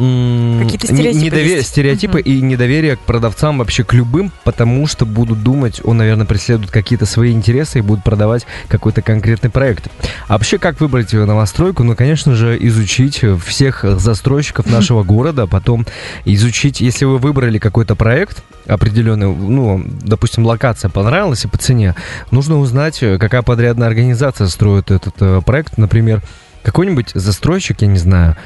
Какие-то 0.62 0.86
стереотипы 0.86 1.24
недове- 1.26 1.56
есть. 1.56 1.68
стереотипы 1.68 2.18
Мгм. 2.20 2.28
и 2.28 2.40
недоверие 2.40 2.96
к 2.96 3.00
продавцам 3.00 3.58
вообще 3.58 3.84
к 3.84 3.92
любым, 3.92 4.32
потому 4.44 4.86
что 4.86 5.06
будут 5.06 5.42
думать, 5.42 5.80
он, 5.84 5.98
наверное, 5.98 6.26
преследует 6.26 6.70
какие-то 6.70 7.06
свои 7.06 7.32
интересы 7.32 7.78
и 7.78 7.82
будут 7.82 8.04
продавать 8.04 8.46
какой-то 8.68 9.02
конкретный 9.02 9.50
проект. 9.50 9.88
А 10.28 10.32
вообще, 10.34 10.58
как 10.58 10.80
выбрать 10.80 11.12
новостройку? 11.12 11.82
Ну, 11.84 11.94
конечно 11.96 12.34
же, 12.34 12.56
изучить 12.60 13.22
всех 13.44 13.84
застройщиков 13.98 14.66
нашего 14.70 15.02
города, 15.02 15.46
потом 15.46 15.86
изучить, 16.24 16.80
если 16.80 17.04
вы 17.04 17.18
выбрали 17.18 17.58
какой-то 17.58 17.94
проект 17.94 18.42
определенный, 18.66 19.34
ну, 19.34 19.84
допустим, 20.02 20.46
локация 20.46 20.88
понравилась 20.88 21.44
и 21.44 21.48
по 21.48 21.58
цене, 21.58 21.94
нужно 22.30 22.58
узнать, 22.58 23.02
э, 23.02 23.18
какая 23.18 23.42
подрядная 23.42 23.88
организация 23.88 24.46
строит 24.48 24.90
этот 24.90 25.14
э, 25.20 25.40
проект, 25.44 25.78
например, 25.78 26.22
какой-нибудь 26.62 27.10
застройщик, 27.14 27.82
я 27.82 27.88
не 27.88 27.98
знаю, 27.98 28.36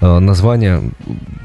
э, 0.00 0.18
название 0.18 0.82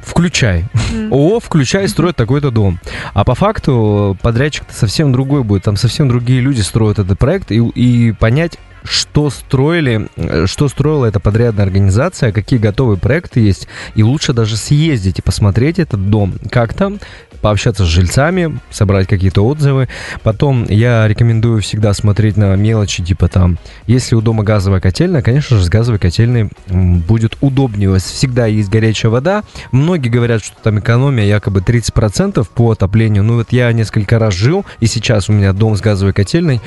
«Включай». 0.04 0.66
ООО 1.12 1.40
«Включай» 1.40 1.88
строит 1.88 2.16
такой-то 2.16 2.52
дом. 2.52 2.80
А 3.14 3.24
по 3.24 3.36
факту 3.36 4.16
э, 4.18 4.22
подрядчик-то 4.22 4.74
совсем 4.74 5.12
другой 5.12 5.44
будет. 5.44 5.64
Там 5.64 5.76
совсем 5.76 6.08
другие 6.08 6.42
люди 6.42 6.62
строят 6.62 7.00
этот 7.00 7.18
проект. 7.18 7.52
И, 7.52 7.58
и 7.58 8.12
понять, 8.12 8.58
что 8.84 9.30
строили, 9.30 10.08
что 10.46 10.68
строила 10.70 11.06
эта 11.06 11.20
подрядная 11.20 11.66
организация, 11.66 12.32
какие 12.32 12.60
готовые 12.60 12.98
проекты 12.98 13.40
есть. 13.40 13.68
И 13.96 14.04
лучше 14.04 14.34
даже 14.34 14.56
съездить 14.56 15.20
и 15.20 15.24
посмотреть 15.24 15.80
этот 15.80 16.10
дом. 16.10 16.36
Как 16.52 16.74
там, 16.74 17.00
пообщаться 17.42 17.86
с 17.86 17.88
жильцами, 17.88 18.60
собрать 18.70 19.08
какие-то 19.08 19.46
отзывы. 19.46 19.88
Потом 20.24 20.66
я 20.70 21.08
рекомендую 21.08 21.62
всегда 21.62 21.94
смотреть 21.94 22.38
на 22.38 22.56
мелочи, 22.56 23.04
типа 23.04 23.28
там, 23.28 23.58
если 23.88 24.16
у 24.16 24.22
дома 24.22 24.44
газовая 24.44 24.82
котельная, 24.82 25.22
конечно 25.22 25.58
же, 25.58 25.64
с 25.64 25.70
газовой 25.70 26.00
котельной 26.00 26.50
будет 26.68 27.38
удобнее. 27.42 27.90
У 27.90 27.94
вас 27.94 28.04
всегда 28.04 28.46
есть 28.46 28.70
горячая 28.70 29.12
вода. 29.12 29.44
Многие 29.72 30.10
говорят, 30.10 30.44
что 30.44 30.56
там 30.62 30.80
экономия 30.80 31.26
якобы 31.26 31.62
30% 31.62 32.46
по 32.54 32.72
отоплению. 32.72 33.24
Ну 33.24 33.36
вот 33.36 33.52
я 33.52 33.72
несколько 33.72 34.20
раз 34.20 34.34
жил, 34.34 34.66
и 34.80 34.88
сейчас 34.88 35.30
у 35.30 35.34
меня 35.34 35.54
дом 35.54 35.76
с 35.76 35.82
газовой 35.82 36.14
котельной. 36.14 36.62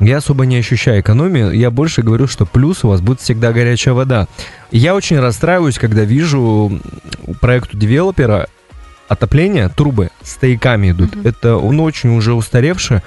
Я 0.00 0.18
особо 0.18 0.46
не 0.46 0.56
ощущаю 0.56 1.00
экономию. 1.00 1.50
Я 1.52 1.70
больше 1.70 2.02
говорю, 2.02 2.28
что 2.28 2.46
плюс 2.46 2.84
у 2.84 2.88
вас 2.88 3.00
будет 3.00 3.20
всегда 3.20 3.52
горячая 3.52 3.94
вода. 3.94 4.28
Я 4.70 4.94
очень 4.94 5.18
расстраиваюсь, 5.18 5.78
когда 5.78 6.02
вижу 6.02 6.70
м, 6.70 7.34
проект 7.40 7.74
у 7.74 7.78
девелопера 7.78 8.48
отопление, 9.08 9.68
трубы 9.68 10.10
стояками 10.22 10.90
идут. 10.90 11.16
Мгм. 11.16 11.26
Это 11.26 11.56
он 11.56 11.80
очень 11.80 12.16
уже 12.16 12.34
устаревший. 12.34 13.00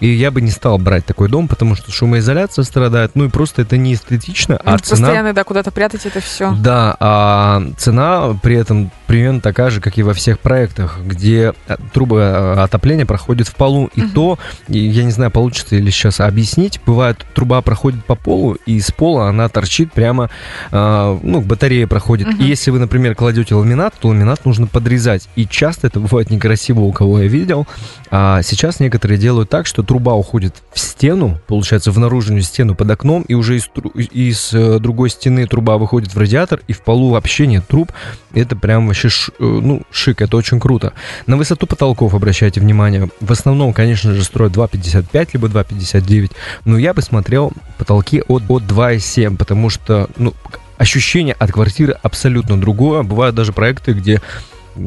И 0.00 0.08
я 0.08 0.30
бы 0.30 0.40
не 0.40 0.50
стал 0.50 0.78
брать 0.78 1.06
такой 1.06 1.28
дом, 1.28 1.48
потому 1.48 1.74
что 1.74 1.90
шумоизоляция 1.90 2.64
страдает. 2.64 3.12
Ну 3.14 3.26
и 3.26 3.28
просто 3.28 3.62
это 3.62 3.76
не 3.76 3.94
эстетично, 3.94 4.58
а 4.64 4.72
Ну, 4.72 4.78
цена... 4.78 5.00
Постоянно, 5.00 5.32
да, 5.32 5.44
куда-то 5.44 5.70
прятать 5.70 6.06
это 6.06 6.20
все. 6.20 6.54
Да, 6.58 6.96
а 7.00 7.62
цена 7.78 8.36
при 8.42 8.56
этом 8.56 8.90
примерно 9.06 9.40
такая 9.40 9.70
же, 9.70 9.80
как 9.80 9.96
и 9.98 10.02
во 10.02 10.14
всех 10.14 10.40
проектах, 10.40 10.98
где 11.04 11.52
э, 11.68 11.76
трубы 11.92 12.18
э, 12.20 12.54
отопления 12.60 13.06
проходят 13.06 13.48
в 13.48 13.54
полу. 13.54 13.90
И 13.94 14.00
Мгм. 14.02 14.10
то, 14.10 14.38
я 14.68 15.04
не 15.04 15.10
знаю, 15.12 15.30
получится 15.30 15.76
ли 15.76 15.90
сейчас 15.90 16.20
объяснить, 16.20 16.80
бывает, 16.84 17.24
труба 17.34 17.62
проходит 17.62 18.04
по 18.04 18.14
полу, 18.16 18.56
и 18.66 18.76
из 18.76 18.90
пола 18.90 19.28
она 19.28 19.48
торчит 19.48 19.92
прямо, 19.92 20.30
э, 20.72 21.18
ну, 21.22 21.40
батарея 21.40 21.86
проходит. 21.86 22.28
Мгм. 22.28 22.40
И 22.40 22.44
если 22.44 22.70
вы, 22.70 22.78
например, 22.80 23.14
кладете 23.14 23.54
ламинат, 23.54 23.94
то 24.00 24.08
ламинат 24.08 24.44
нужно 24.44 24.66
подрезать. 24.66 25.28
И 25.36 25.46
часто 25.46 25.86
это 25.86 26.00
бывает 26.00 26.30
некрасиво, 26.30 26.80
у 26.80 26.92
кого 26.92 27.20
я 27.20 27.28
видел. 27.28 27.66
А 28.10 28.42
сейчас 28.42 28.80
некоторые 28.80 29.18
делают 29.18 29.50
так, 29.50 29.66
что 29.66 29.83
труба 29.84 30.14
уходит 30.14 30.62
в 30.72 30.78
стену, 30.78 31.38
получается, 31.46 31.90
в 31.90 31.98
наружную 31.98 32.42
стену 32.42 32.74
под 32.74 32.90
окном, 32.90 33.22
и 33.22 33.34
уже 33.34 33.56
из, 33.56 33.68
из 33.94 34.52
э, 34.52 34.78
другой 34.78 35.10
стены 35.10 35.46
труба 35.46 35.78
выходит 35.78 36.14
в 36.14 36.18
радиатор, 36.18 36.60
и 36.66 36.72
в 36.72 36.82
полу 36.82 37.10
вообще 37.10 37.46
нет 37.46 37.66
труб. 37.66 37.92
Это 38.32 38.56
прям 38.56 38.86
вообще 38.86 39.08
ш- 39.08 39.32
э, 39.38 39.44
ну, 39.44 39.82
шик, 39.90 40.22
это 40.22 40.36
очень 40.36 40.60
круто. 40.60 40.92
На 41.26 41.36
высоту 41.36 41.66
потолков 41.66 42.14
обращайте 42.14 42.60
внимание. 42.60 43.08
В 43.20 43.32
основном, 43.32 43.72
конечно 43.72 44.12
же, 44.14 44.24
строят 44.24 44.52
2,55 44.54 45.30
либо 45.34 45.48
2,59, 45.48 46.32
но 46.64 46.78
я 46.78 46.94
бы 46.94 47.02
смотрел 47.02 47.52
потолки 47.78 48.22
от, 48.26 48.42
от 48.48 48.62
2,7, 48.62 49.36
потому 49.36 49.70
что, 49.70 50.08
ну, 50.16 50.34
ощущение 50.78 51.34
от 51.34 51.52
квартиры 51.52 51.96
абсолютно 52.02 52.60
другое. 52.60 53.02
Бывают 53.02 53.34
даже 53.36 53.52
проекты, 53.52 53.92
где 53.92 54.20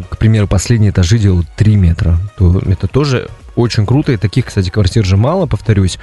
к 0.10 0.18
примеру, 0.18 0.48
последние 0.48 0.92
этажи 0.92 1.18
делают 1.18 1.48
3 1.56 1.76
метра, 1.76 2.18
то 2.38 2.60
это 2.60 2.88
тоже 2.88 3.30
очень 3.58 3.86
круто. 3.86 4.14
И 4.14 4.18
таких, 4.18 4.46
кстати, 4.46 4.70
квартир 4.70 5.04
же 5.04 5.18
мало, 5.18 5.48
повторюсь. 5.48 6.00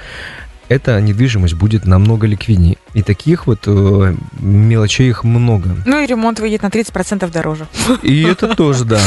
Эта 0.67 0.99
недвижимость 0.99 1.53
будет 1.53 1.85
намного 1.85 2.27
ликвиднее. 2.27 2.77
И 2.93 3.03
таких 3.03 3.47
вот 3.47 3.61
э, 3.67 4.15
мелочей 4.39 5.09
их 5.09 5.23
много. 5.23 5.69
Ну 5.85 5.99
и 5.99 6.07
ремонт 6.07 6.39
выйдет 6.39 6.63
на 6.63 6.67
30% 6.67 7.31
дороже. 7.31 7.67
И 8.01 8.23
это 8.23 8.55
тоже, 8.55 8.83
да. 8.83 8.99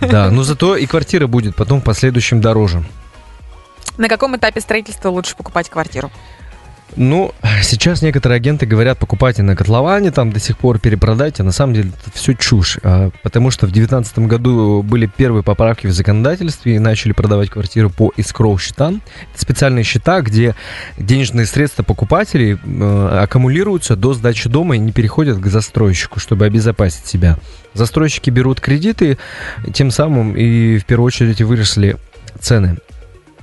Да, 0.00 0.30
но 0.30 0.42
зато 0.42 0.76
и 0.76 0.86
квартира 0.86 1.26
будет 1.26 1.56
потом 1.56 1.80
в 1.80 1.84
последующем 1.84 2.40
дороже. 2.40 2.82
На 3.96 4.08
каком 4.08 4.36
этапе 4.36 4.60
строительства 4.60 5.08
лучше 5.08 5.34
покупать 5.36 5.70
квартиру? 5.70 6.10
Ну, 6.94 7.34
сейчас 7.62 8.00
некоторые 8.00 8.36
агенты 8.36 8.64
говорят, 8.64 8.98
покупайте 8.98 9.42
на 9.42 9.56
котловане, 9.56 10.12
там 10.12 10.32
до 10.32 10.38
сих 10.38 10.56
пор 10.56 10.78
перепродайте. 10.78 11.42
На 11.42 11.52
самом 11.52 11.74
деле 11.74 11.90
это 11.90 12.16
все 12.16 12.34
чушь. 12.34 12.78
а, 12.82 13.10
Потому 13.22 13.50
что 13.50 13.66
в 13.66 13.72
2019 13.72 14.18
году 14.20 14.82
были 14.82 15.06
первые 15.06 15.42
поправки 15.42 15.86
в 15.88 15.92
законодательстве 15.92 16.76
и 16.76 16.78
начали 16.78 17.12
продавать 17.12 17.50
квартиры 17.50 17.90
по 17.90 18.12
escrow 18.16 18.58
счетам. 18.58 19.02
Это 19.32 19.42
специальные 19.42 19.82
счета, 19.84 20.20
где 20.20 20.54
денежные 20.96 21.46
средства 21.46 21.82
покупателей 21.82 22.56
э, 22.62 23.18
аккумулируются 23.22 23.96
до 23.96 24.14
сдачи 24.14 24.48
дома 24.48 24.76
и 24.76 24.78
не 24.78 24.92
переходят 24.92 25.38
к 25.38 25.46
застройщику, 25.46 26.20
чтобы 26.20 26.46
обезопасить 26.46 27.06
себя. 27.06 27.36
Застройщики 27.74 28.30
берут 28.30 28.60
кредиты, 28.60 29.18
тем 29.74 29.90
самым 29.90 30.34
и 30.34 30.78
в 30.78 30.86
первую 30.86 31.06
очередь 31.06 31.42
выросли 31.42 31.96
цены 32.40 32.78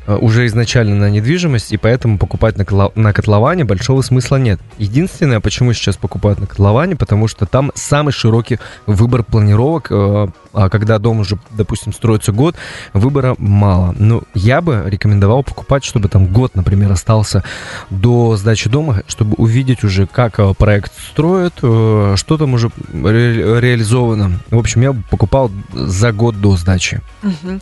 уже 0.07 0.45
изначально 0.47 0.95
на 0.95 1.09
недвижимость, 1.09 1.71
и 1.71 1.77
поэтому 1.77 2.17
покупать 2.17 2.57
на, 2.57 2.63
котло- 2.63 2.91
на 2.95 3.13
котловане 3.13 3.63
большого 3.63 4.01
смысла 4.01 4.37
нет. 4.37 4.59
Единственное, 4.77 5.39
почему 5.39 5.73
сейчас 5.73 5.97
покупают 5.97 6.39
на 6.39 6.47
котловане, 6.47 6.95
потому 6.95 7.27
что 7.27 7.45
там 7.45 7.71
самый 7.75 8.11
широкий 8.11 8.59
выбор 8.85 9.23
планировок, 9.23 9.87
э, 9.91 10.27
а 10.53 10.69
когда 10.69 10.99
дом 10.99 11.19
уже, 11.19 11.37
допустим, 11.51 11.93
строится 11.93 12.31
год, 12.31 12.55
выбора 12.93 13.35
мало. 13.37 13.95
Но 13.97 14.23
я 14.33 14.61
бы 14.61 14.83
рекомендовал 14.85 15.43
покупать, 15.43 15.83
чтобы 15.83 16.09
там 16.09 16.27
год, 16.27 16.55
например, 16.55 16.91
остался 16.91 17.43
до 17.89 18.35
сдачи 18.35 18.69
дома, 18.69 19.03
чтобы 19.07 19.35
увидеть 19.37 19.83
уже, 19.83 20.05
как 20.05 20.39
э, 20.39 20.53
проект 20.57 20.91
строят, 21.11 21.53
э, 21.61 22.15
что 22.17 22.37
там 22.37 22.53
уже 22.53 22.71
ре- 22.93 23.59
реализовано. 23.61 24.39
В 24.49 24.57
общем, 24.57 24.81
я 24.81 24.93
бы 24.93 25.01
покупал 25.09 25.49
за 25.73 26.11
год 26.11 26.39
до 26.41 26.55
сдачи. 26.57 27.01
Мгм. 27.21 27.61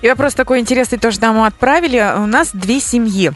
И 0.00 0.08
вопрос 0.08 0.34
такой 0.34 0.58
интересный 0.60 0.98
тоже 0.98 1.20
нам 1.20 1.42
отправили. 1.42 1.81
У 1.82 2.26
нас 2.26 2.50
две 2.52 2.80
семьи. 2.80 3.32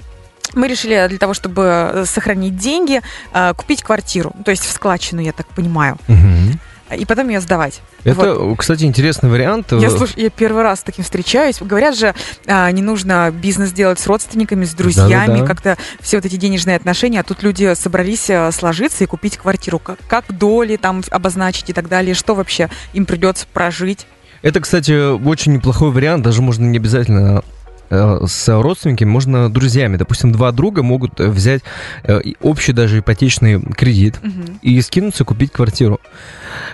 Мы 0.55 0.69
решили 0.69 1.07
для 1.09 1.19
того, 1.19 1.35
чтобы 1.35 1.63
э, 1.65 2.05
сохранить 2.07 2.57
деньги, 2.57 3.03
э, 3.35 3.53
купить 3.55 3.83
квартиру, 3.83 4.33
то 4.45 4.53
есть 4.53 4.65
в 4.65 4.71
складчину, 4.71 5.21
я 5.21 5.33
так 5.33 5.49
понимаю, 5.49 5.99
Мгм. 6.07 6.61
и 6.97 7.05
потом 7.05 7.29
ее 7.29 7.41
сдавать. 7.41 7.81
Это, 8.05 8.55
кстати, 8.57 8.85
интересный 8.85 9.29
вариант. 9.29 9.73
Я, 9.73 9.91
слушай, 9.91 10.23
я 10.23 10.31
первый 10.31 10.63
раз 10.63 10.79
с 10.81 10.83
таким 10.85 11.03
встречаюсь. 11.03 11.57
Говорят 11.61 11.99
же, 11.99 12.15
а, 12.47 12.71
не 12.71 12.81
нужно 12.83 13.33
бизнес 13.33 13.73
делать 13.73 13.99
с 13.99 14.07
родственниками, 14.07 14.65
с 14.65 14.75
друзьями, 14.75 15.27
Да-да-да. 15.39 15.47
как-то 15.47 15.77
все 16.01 16.19
вот 16.19 16.25
эти 16.25 16.37
денежные 16.37 16.77
отношения. 16.77 17.19
А 17.21 17.25
тут 17.25 17.43
люди 17.43 17.75
собрались 17.75 18.31
а, 18.31 18.53
сложиться 18.53 19.03
и 19.03 19.09
купить 19.09 19.37
квартиру. 19.39 19.81
Как, 19.81 19.99
как 20.09 20.25
доли 20.39 20.77
там 20.77 21.03
обозначить 21.11 21.69
и 21.71 21.73
так 21.73 21.89
далее. 21.89 22.15
Что 22.15 22.37
вообще 22.37 22.71
им 22.93 23.07
придется 23.07 23.47
прожить? 23.53 24.07
Это, 24.43 24.61
кстати, 24.61 25.13
очень 25.25 25.55
неплохой 25.55 25.91
вариант. 25.91 26.23
Даже 26.23 26.43
можно 26.43 26.65
не 26.65 26.79
обязательно 26.79 27.39
э, 27.39 27.43
с 27.91 28.49
родственниками, 28.63 29.09
можно 29.09 29.51
друзьями. 29.51 29.97
Допустим, 29.97 30.33
два 30.33 30.53
друга 30.53 30.83
могут 30.83 31.21
э, 31.21 31.29
взять 31.29 31.63
э, 32.05 32.21
общий 32.41 32.73
даже 32.73 32.99
ипотечный 32.99 33.61
кредит 33.61 34.17
Мгм. 34.23 34.59
и 34.63 34.81
скинуться 34.81 35.25
купить 35.25 35.53
квартиру. 35.53 36.01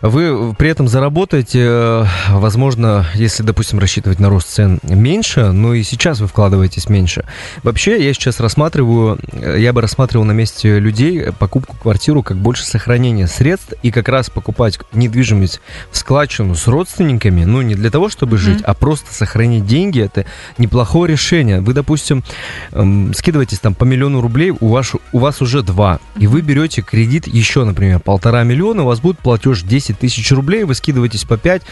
Вы 0.01 0.55
при 0.55 0.69
этом 0.69 0.89
заработаете, 0.89 1.61
э, 1.63 2.05
возможно, 2.31 3.07
если, 3.15 3.43
допустим, 3.43 3.79
рассчитывать 3.79 4.19
на 4.19 4.29
рост 4.29 4.49
цен 4.49 4.81
меньше, 4.83 5.53
но 5.53 5.75
и 5.75 5.83
сейчас 5.83 6.21
вы 6.21 6.27
вкладываетесь 6.27 6.89
меньше. 6.89 7.25
Вообще, 7.63 8.05
я 8.05 8.13
сейчас 8.15 8.41
рассматриваю, 8.41 9.19
э, 9.33 9.57
я 9.59 9.73
бы 9.73 9.81
рассматривал 9.81 10.25
на 10.25 10.33
месте 10.33 10.79
людей 10.79 11.33
покупку 11.39 11.77
квартиру 11.77 12.23
как 12.23 12.37
больше 12.37 12.65
сохранения 12.65 13.27
средств 13.27 13.75
и 13.83 13.91
как 13.91 14.09
раз 14.09 14.31
покупать 14.31 14.79
недвижимость 14.93 15.61
в 15.91 15.97
складчину 15.97 16.55
с 16.55 16.67
родственниками, 16.67 17.45
ну, 17.45 17.63
не 17.63 17.75
для 17.75 17.91
того, 17.91 18.09
чтобы 18.09 18.39
жить, 18.39 18.63
а 18.63 18.75
просто 18.75 19.13
сохранить 19.13 19.67
деньги, 19.67 20.01
это 20.01 20.25
неплохое 20.59 21.13
решение. 21.13 21.61
Вы, 21.61 21.75
допустим, 21.75 22.25
эм, 22.73 23.13
скидываетесь 23.15 23.59
там 23.59 23.75
по 23.75 23.85
миллиону 23.85 24.21
рублей, 24.21 24.53
у 24.59 24.69
вас, 24.69 24.93
у 25.13 25.19
вас 25.19 25.41
уже 25.43 25.63
два, 25.63 26.01
и 26.17 26.27
вы 26.27 26.41
берете 26.41 26.83
кредит 26.83 27.27
еще, 27.27 27.65
например, 27.65 28.01
полтора 28.01 28.43
миллиона, 28.43 28.83
у 28.83 28.87
вас 28.87 29.01
будет 29.01 29.19
платеж 29.19 29.63
10 29.73 29.93
10 29.93 29.99
тысяч 29.99 30.31
рублей, 30.33 30.65
вы 30.65 30.75
скидываетесь 30.75 31.25
по 31.25 31.39
5, 31.39 31.63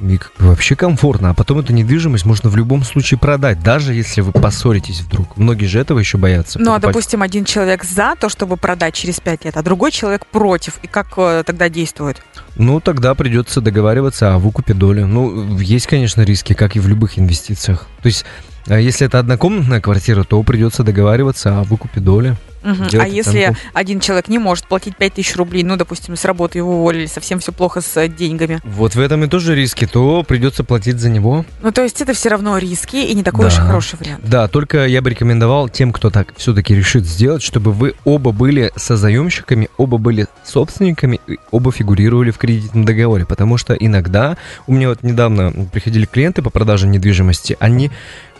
и 0.00 0.16
как 0.16 0.32
бы 0.38 0.46
вообще 0.48 0.74
комфортно. 0.74 1.30
А 1.30 1.34
потом 1.34 1.58
эту 1.58 1.74
недвижимость 1.74 2.24
можно 2.24 2.48
в 2.48 2.56
любом 2.56 2.82
случае 2.82 3.18
продать, 3.18 3.62
даже 3.62 3.92
если 3.92 4.22
вы 4.22 4.32
поссоритесь 4.32 5.00
вдруг. 5.00 5.36
Многие 5.36 5.66
же 5.66 5.78
этого 5.78 5.98
еще 5.98 6.16
боятся. 6.16 6.58
Ну, 6.58 6.70
а 6.70 6.74
покупать. 6.74 6.94
допустим, 6.94 7.22
один 7.22 7.44
человек 7.44 7.84
за 7.84 8.14
то, 8.18 8.30
чтобы 8.30 8.56
продать 8.56 8.94
через 8.94 9.20
5 9.20 9.44
лет, 9.44 9.56
а 9.56 9.62
другой 9.62 9.92
человек 9.92 10.26
против. 10.26 10.78
И 10.82 10.86
как 10.86 11.08
э, 11.18 11.42
тогда 11.44 11.68
действует? 11.68 12.22
Ну, 12.56 12.80
тогда 12.80 13.14
придется 13.14 13.60
договариваться 13.60 14.34
о 14.34 14.38
выкупе 14.38 14.72
доли. 14.72 15.02
Ну, 15.02 15.58
есть, 15.58 15.86
конечно, 15.86 16.22
риски, 16.22 16.54
как 16.54 16.74
и 16.74 16.80
в 16.80 16.88
любых 16.88 17.18
инвестициях. 17.18 17.86
То 18.02 18.06
есть, 18.06 18.24
а 18.66 18.78
если 18.78 19.06
это 19.06 19.18
однокомнатная 19.18 19.82
квартира, 19.82 20.24
то 20.24 20.42
придется 20.42 20.84
договариваться 20.84 21.60
о 21.60 21.64
выкупе 21.64 22.00
доли. 22.00 22.34
Мгм. 22.62 22.88
А 23.00 23.06
если 23.08 23.42
оценку. 23.42 23.60
один 23.74 24.00
человек 24.00 24.28
не 24.28 24.38
может 24.38 24.66
платить 24.66 24.96
5000 24.96 25.36
рублей, 25.36 25.62
ну, 25.62 25.76
допустим, 25.76 26.16
с 26.16 26.24
работы 26.24 26.58
его 26.58 26.78
уволили, 26.80 27.06
совсем 27.06 27.38
все 27.40 27.52
плохо 27.52 27.80
с 27.80 27.96
э, 27.96 28.08
деньгами. 28.08 28.60
Вот 28.64 28.94
в 28.94 29.00
этом 29.00 29.24
и 29.24 29.28
тоже 29.28 29.54
риски, 29.54 29.86
то 29.86 30.22
придется 30.22 30.64
платить 30.64 30.98
за 31.00 31.10
него. 31.10 31.44
Ну, 31.62 31.72
то 31.72 31.82
есть 31.82 32.00
это 32.00 32.12
все 32.12 32.28
равно 32.28 32.58
риски 32.58 32.96
и 32.96 33.14
не 33.14 33.22
такой 33.22 33.46
уж 33.46 33.54
и 33.54 33.56
Да. 33.58 33.66
хороший 33.66 33.98
вариант. 33.98 34.20
Да, 34.24 34.48
только 34.48 34.86
я 34.86 35.02
бы 35.02 35.10
рекомендовал 35.10 35.68
тем, 35.68 35.92
кто 35.92 36.10
так 36.10 36.32
все-таки 36.36 36.74
решит 36.74 37.04
сделать, 37.04 37.42
чтобы 37.42 37.72
вы 37.72 37.94
оба 38.04 38.32
были 38.32 38.72
созаемщиками, 38.76 39.68
оба 39.76 39.98
были 39.98 40.26
собственниками, 40.44 41.20
и 41.26 41.38
оба 41.50 41.72
фигурировали 41.72 42.30
в 42.30 42.38
кредитном 42.38 42.84
договоре. 42.84 43.26
Потому 43.26 43.56
что 43.58 43.74
иногда, 43.74 44.36
у 44.66 44.72
меня 44.72 44.88
вот 44.88 45.02
недавно 45.02 45.52
приходили 45.72 46.06
клиенты 46.06 46.42
по 46.42 46.50
продаже 46.50 46.86
недвижимости, 46.86 47.56
они 47.60 47.90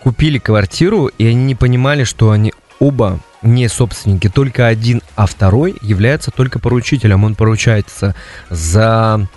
купили 0.03 0.39
квартиру, 0.39 1.07
и 1.07 1.27
они 1.27 1.45
не 1.45 1.55
понимали, 1.55 2.05
что 2.05 2.31
они 2.33 2.53
оба 2.83 3.21
не 3.43 3.69
собственники, 3.69 4.29
только 4.29 4.67
один, 4.67 5.03
а 5.15 5.27
второй 5.27 5.77
является 5.83 6.33
только 6.33 6.59
поручителем. 6.59 7.23
Он 7.23 7.37
поручается 7.37 8.17
за 8.51 9.29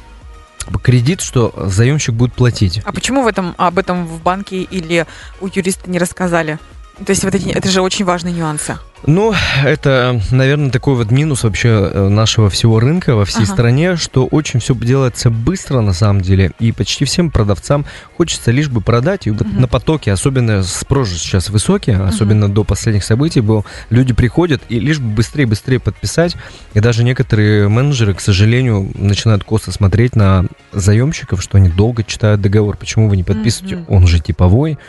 кредит, 0.81 1.21
что 1.21 1.53
заемщик 1.55 2.15
будет 2.15 2.33
платить. 2.33 2.81
А 2.83 2.91
почему 2.91 3.21
в 3.21 3.27
этом, 3.27 3.53
об 3.57 3.77
этом 3.77 4.07
в 4.07 4.21
банке 4.23 4.63
или 4.63 5.05
у 5.41 5.47
юриста 5.47 5.89
не 5.91 5.99
рассказали? 5.99 6.57
То 7.05 7.11
есть 7.11 7.23
вот 7.23 7.35
эти, 7.35 7.49
это 7.49 7.69
же 7.69 7.81
очень 7.81 8.03
важные 8.03 8.33
нюансы. 8.33 8.79
Ну, 9.07 9.33
это, 9.63 10.19
наверное, 10.31 10.71
такой 10.71 10.95
вот 10.95 11.11
минус 11.11 11.43
вообще 11.43 11.69
э, 11.69 12.07
нашего 12.09 12.49
всего 12.49 12.79
рынка 12.79 13.15
во 13.15 13.23
всей 13.25 13.43
Ага. 13.43 13.53
стране, 13.53 13.95
что 13.97 14.25
очень 14.25 14.59
все 14.59 14.73
делается 14.73 15.29
быстро 15.29 15.81
на 15.81 15.93
самом 15.93 16.21
деле, 16.21 16.51
и 16.59 16.71
почти 16.71 17.05
всем 17.05 17.29
продавцам 17.29 17.85
хочется 18.17 18.49
лишь 18.49 18.67
бы 18.69 18.81
продать, 18.81 19.27
и 19.27 19.31
Мгм. 19.31 19.61
на 19.61 19.67
потоке, 19.67 20.11
особенно 20.11 20.63
спрос 20.63 21.09
сейчас 21.11 21.49
высокий, 21.49 21.91
особенно 21.91 22.49
до 22.49 22.63
последних 22.63 23.03
событий 23.03 23.41
был, 23.41 23.63
люди 23.91 24.13
приходят 24.13 24.61
и 24.69 24.79
лишь 24.79 24.99
бы 24.99 25.09
быстрее-быстрее 25.13 25.79
подписать, 25.79 26.35
и 26.73 26.79
даже 26.79 27.03
некоторые 27.03 27.69
менеджеры, 27.69 28.15
к 28.15 28.21
сожалению, 28.21 28.89
начинают 28.95 29.43
косо 29.43 29.71
смотреть 29.71 30.15
на 30.15 30.45
заемщиков, 30.73 31.43
что 31.43 31.57
они 31.57 31.69
долго 31.69 32.03
читают 32.03 32.41
договор, 32.41 32.75
почему 32.75 33.07
вы 33.07 33.17
не 33.17 33.23
подписываете, 33.23 33.75
Мгм. 33.77 33.85
он 33.87 34.07
же 34.07 34.19
типовой, 34.19 34.79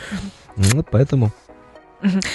Ну, 0.57 0.65
вот 0.77 0.87
поэтому... 0.91 1.33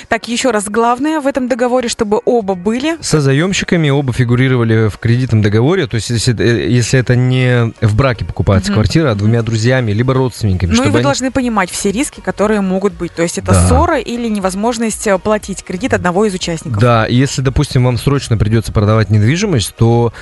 Так, 0.07 0.27
еще 0.27 0.51
раз, 0.51 0.65
главное 0.69 1.19
в 1.19 1.27
этом 1.27 1.47
договоре, 1.47 1.89
чтобы 1.89 2.21
оба 2.25 2.55
были. 2.55 2.97
Со 3.01 3.21
заемщиками 3.21 3.89
оба 3.89 4.13
фигурировали 4.13 4.89
в 4.89 4.97
кредитном 4.97 5.41
договоре, 5.41 5.87
то 5.87 5.95
есть 5.95 6.09
если, 6.09 6.37
э, 6.39 6.69
если 6.69 6.99
это 6.99 7.15
не 7.15 7.71
в 7.81 7.95
браке 7.95 8.25
покупается 8.25 8.71
Мгм. 8.71 8.75
квартира, 8.81 9.11
а 9.11 9.15
двумя 9.15 9.41
друзьями, 9.41 9.91
либо 9.91 10.13
родственниками. 10.13 10.73
Ну 10.73 10.83
и 10.83 10.89
вы 10.89 10.99
они- 10.99 11.03
должны 11.03 11.31
понимать 11.31 11.69
все 11.71 11.91
риски, 11.91 12.19
которые 12.21 12.61
могут 12.61 12.93
быть. 12.93 13.13
То 13.13 13.23
есть 13.23 13.37
это 13.37 13.51
Да. 13.53 13.67
ссора 13.67 13.99
или 13.99 14.27
невозможность 14.27 15.07
э, 15.07 15.17
платить 15.17 15.63
кредит 15.63 15.93
одного 15.93 16.25
из 16.25 16.33
участников. 16.33 16.79
Да, 16.81 17.05
если, 17.07 17.41
допустим, 17.41 17.83
вам 17.85 17.97
срочно 17.97 18.37
придется 18.37 18.71
продавать 18.71 19.09
недвижимость, 19.09 19.75
то 19.75 20.13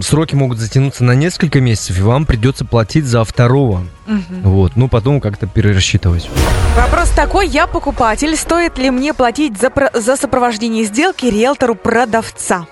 сроки 0.00 0.34
могут 0.34 0.58
затянуться 0.58 1.04
на 1.04 1.12
несколько 1.12 1.60
месяцев, 1.60 1.98
и 1.98 2.02
вам 2.02 2.26
придется 2.26 2.64
платить 2.64 3.04
за 3.06 3.24
второго. 3.24 3.84
Мгм. 4.06 4.42
Вот, 4.42 4.72
ну 4.76 4.88
потом 4.88 5.20
как-то 5.20 5.46
перерасчитывать. 5.46 6.28
Вопрос 6.76 7.10
такой, 7.10 7.48
я 7.48 7.66
покупатель, 7.66 8.36
стоит 8.36 8.78
ли 8.78 8.90
мне 8.90 9.12
платить 9.14 9.58
за, 9.58 9.70
за 9.94 10.16
сопровождение 10.16 10.84
сделки 10.84 11.26
риэлтору 11.26 11.74
продавца? 11.74 12.66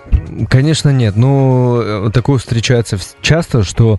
Конечно, 0.48 0.90
нет. 0.90 1.16
Но 1.16 1.80
э, 1.82 2.10
такое 2.12 2.38
встречается 2.38 2.96
вс- 2.96 3.14
часто, 3.22 3.64
что 3.64 3.98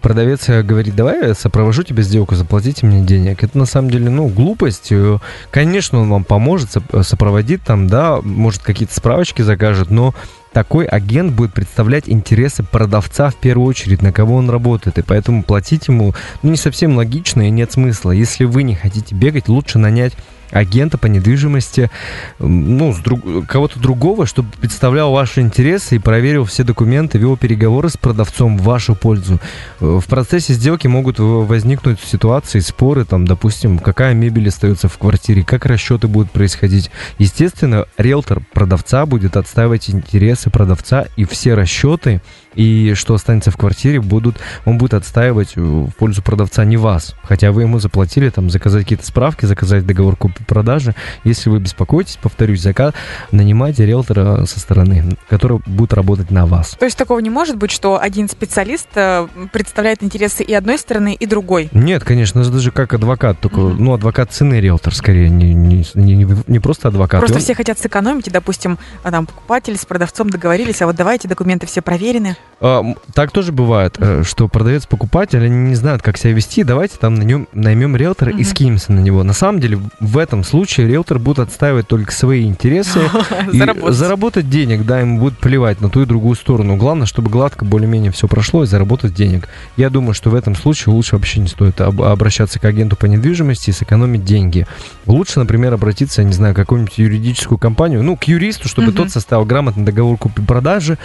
продавец 0.00 0.48
э, 0.48 0.62
говорит, 0.62 0.94
давай 0.94 1.28
я 1.28 1.34
сопровожу 1.34 1.82
тебе 1.82 2.02
сделку, 2.02 2.34
заплатите 2.34 2.86
мне 2.86 3.00
денег. 3.04 3.42
Это 3.42 3.56
на 3.58 3.66
самом 3.66 3.90
деле, 3.90 4.10
ну, 4.10 4.28
глупость. 4.28 4.88
Э, 4.92 5.18
Конечно, 5.50 6.00
он 6.00 6.10
вам 6.10 6.24
поможет, 6.24 6.68
соп- 6.76 7.02
сопроводит 7.02 7.62
там, 7.62 7.88
да, 7.88 8.20
может, 8.22 8.62
какие-то 8.62 8.94
справочки 8.94 9.42
закажет, 9.42 9.90
но 9.90 10.14
такой 10.52 10.84
агент 10.84 11.32
будет 11.32 11.52
представлять 11.52 12.08
интересы 12.08 12.62
продавца 12.62 13.30
в 13.30 13.36
первую 13.36 13.68
очередь, 13.68 14.02
на 14.02 14.12
кого 14.12 14.36
он 14.36 14.50
работает. 14.50 14.98
И 14.98 15.02
поэтому 15.02 15.42
платить 15.42 15.88
ему 15.88 16.14
ну, 16.42 16.50
не 16.50 16.56
совсем 16.56 16.96
логично 16.96 17.46
и 17.46 17.50
нет 17.50 17.72
смысла. 17.72 18.10
Если 18.10 18.44
вы 18.44 18.62
не 18.62 18.74
хотите 18.74 19.14
бегать, 19.14 19.48
лучше 19.48 19.78
нанять 19.78 20.14
агента 20.50 20.98
по 20.98 21.06
недвижимости, 21.06 21.90
ну, 22.38 22.94
друг- 23.04 23.46
кого-то 23.46 23.78
другого, 23.78 24.26
чтобы 24.26 24.48
представлял 24.60 25.12
ваши 25.12 25.40
интересы 25.40 25.96
и 25.96 25.98
проверил 25.98 26.44
все 26.44 26.64
документы, 26.64 27.18
вел 27.18 27.36
переговоры 27.36 27.88
с 27.88 27.96
продавцом 27.96 28.58
в 28.58 28.62
вашу 28.62 28.94
пользу. 28.94 29.40
Э, 29.80 29.98
В 30.00 30.06
процессе 30.06 30.54
сделки 30.54 30.86
могут 30.86 31.18
возникнуть 31.18 32.00
ситуации, 32.00 32.60
споры, 32.60 33.04
там, 33.04 33.26
допустим, 33.26 33.78
какая 33.78 34.14
мебель 34.14 34.48
остается 34.48 34.88
в 34.88 34.98
квартире, 34.98 35.44
как 35.44 35.66
расчеты 35.66 36.08
будут 36.08 36.30
происходить. 36.30 36.90
Естественно, 37.18 37.86
риэлтор 37.98 38.42
продавца 38.52 39.06
будет 39.06 39.36
отстаивать 39.36 39.90
интересы 39.90 40.50
продавца 40.50 41.06
и 41.16 41.24
все 41.24 41.54
расчеты 41.54 42.20
и 42.54 42.94
что 42.96 43.14
останется 43.14 43.50
в 43.52 43.56
квартире, 43.56 44.00
будут, 44.00 44.36
он 44.64 44.76
будет 44.76 44.94
отстаивать 44.94 45.52
э, 45.56 45.60
в 45.60 45.90
пользу 45.96 46.22
продавца, 46.22 46.64
не 46.64 46.76
вас. 46.76 47.14
Хотя 47.22 47.52
вы 47.52 47.62
ему 47.62 47.78
заплатили, 47.78 48.28
там, 48.28 48.50
заказать 48.50 48.82
какие-то 48.82 49.06
справки, 49.06 49.46
заказать 49.46 49.86
договор 49.86 50.16
купли-продажи. 50.44 50.94
Если 51.24 51.50
вы 51.50 51.58
беспокоитесь, 51.60 52.18
повторюсь, 52.20 52.60
заказ, 52.62 52.94
нанимайте 53.32 53.86
риэлтора 53.86 54.44
со 54.46 54.60
стороны, 54.60 55.16
который 55.28 55.60
будет 55.66 55.92
работать 55.92 56.30
на 56.30 56.46
вас. 56.46 56.70
То 56.78 56.84
есть 56.84 56.96
такого 56.98 57.18
не 57.20 57.30
может 57.30 57.56
быть, 57.56 57.70
что 57.70 58.00
один 58.00 58.28
специалист 58.28 58.88
э, 58.94 59.26
представляет 59.52 60.02
интересы 60.02 60.42
и 60.42 60.52
одной 60.54 60.78
стороны, 60.78 61.14
и 61.14 61.26
другой. 61.26 61.68
Нет, 61.72 62.04
конечно, 62.04 62.40
это 62.40 62.50
даже 62.50 62.70
как 62.70 62.94
адвокат, 62.94 63.38
только, 63.40 63.60
Мгм. 63.60 63.84
ну, 63.84 63.92
адвокат 63.94 64.32
цены 64.32 64.60
риэлтор, 64.60 64.94
скорее, 64.94 65.28
не, 65.28 65.54
не, 65.54 65.84
не, 65.94 66.26
не- 66.46 66.58
просто 66.60 66.88
адвокат. 66.88 67.20
Просто 67.20 67.38
И 67.38 67.40
он- 67.40 67.44
все 67.44 67.54
хотят 67.54 67.78
сэкономить, 67.78 68.28
и, 68.28 68.30
допустим, 68.30 68.78
а, 69.02 69.10
там 69.10 69.26
покупатель 69.26 69.76
с 69.76 69.84
продавцом 69.84 70.30
договорились, 70.30 70.82
а 70.82 70.86
вот 70.86 70.96
давайте 70.96 71.28
документы 71.28 71.66
все 71.66 71.82
проверены. 71.82 72.36
А, 72.60 72.82
так 73.14 73.30
тоже 73.30 73.52
бывает, 73.52 73.96
э, 73.98 74.22
что 74.24 74.48
продавец-покупатель, 74.48 75.42
они 75.44 75.56
не 75.70 75.74
знают, 75.74 76.02
как 76.02 76.16
себя 76.16 76.32
вести, 76.32 76.62
давайте 76.64 76.96
там 76.98 77.14
на 77.14 77.22
нем 77.22 77.48
наймем 77.52 77.96
риэлтора 77.96 78.30
и 78.32 78.36
Мгм. 78.36 78.44
скинемся 78.44 78.92
на 78.92 79.00
него. 79.00 79.22
На 79.22 79.32
самом 79.32 79.60
деле, 79.60 79.80
в 80.00 80.18
этом 80.18 80.29
случае 80.44 80.86
риэлтор 80.88 81.18
будет 81.18 81.38
отстаивать 81.40 81.86
только 81.88 82.12
свои 82.12 82.44
интересы 82.46 83.00
и 83.52 83.58
Заработать. 83.58 83.94
заработать 83.96 84.48
денег, 84.50 84.84
да, 84.84 85.00
ему 85.00 85.18
будет 85.18 85.38
плевать 85.38 85.80
на 85.80 85.88
ту 85.90 86.02
и 86.02 86.06
другую 86.06 86.34
сторону. 86.36 86.76
Главное, 86.76 87.06
чтобы 87.06 87.30
гладко 87.30 87.64
более-менее 87.64 88.12
все 88.12 88.28
прошло 88.28 88.62
и 88.62 88.66
заработать 88.66 89.14
денег. 89.14 89.48
Я 89.76 89.90
думаю, 89.90 90.14
что 90.14 90.30
в 90.30 90.34
этом 90.34 90.54
случае 90.54 90.94
лучше 90.94 91.16
вообще 91.16 91.40
не 91.40 91.48
стоит 91.48 91.80
об- 91.80 92.02
обращаться 92.02 92.58
к 92.58 92.64
агенту 92.64 92.96
по 92.96 93.06
недвижимости 93.06 93.70
и 93.70 93.72
сэкономить 93.72 94.24
деньги. 94.24 94.66
Лучше, 95.06 95.38
например, 95.40 95.74
обратиться, 95.74 96.22
я 96.22 96.26
не 96.26 96.32
знаю, 96.32 96.54
к 96.54 96.56
какую-нибудь 96.56 96.98
юридическую 96.98 97.58
компанию, 97.58 98.02
ну, 98.02 98.16
к 98.16 98.24
юристу, 98.24 98.68
чтобы 98.68 98.92
тот 98.92 99.10
составил 99.10 99.44
грамотный 99.44 99.84
договор 99.84 100.16
купли-продажи. 100.16 100.98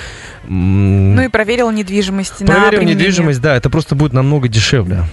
Ну 0.48 1.22
и 1.22 1.28
проверил 1.28 1.72
недвижимость. 1.72 2.38
применение. 2.38 2.96
недвижимость, 2.96 3.42
да, 3.42 3.56
это 3.56 3.70
просто 3.70 3.96
будет 3.96 4.14
намного 4.14 4.48
дешевле. 4.48 5.04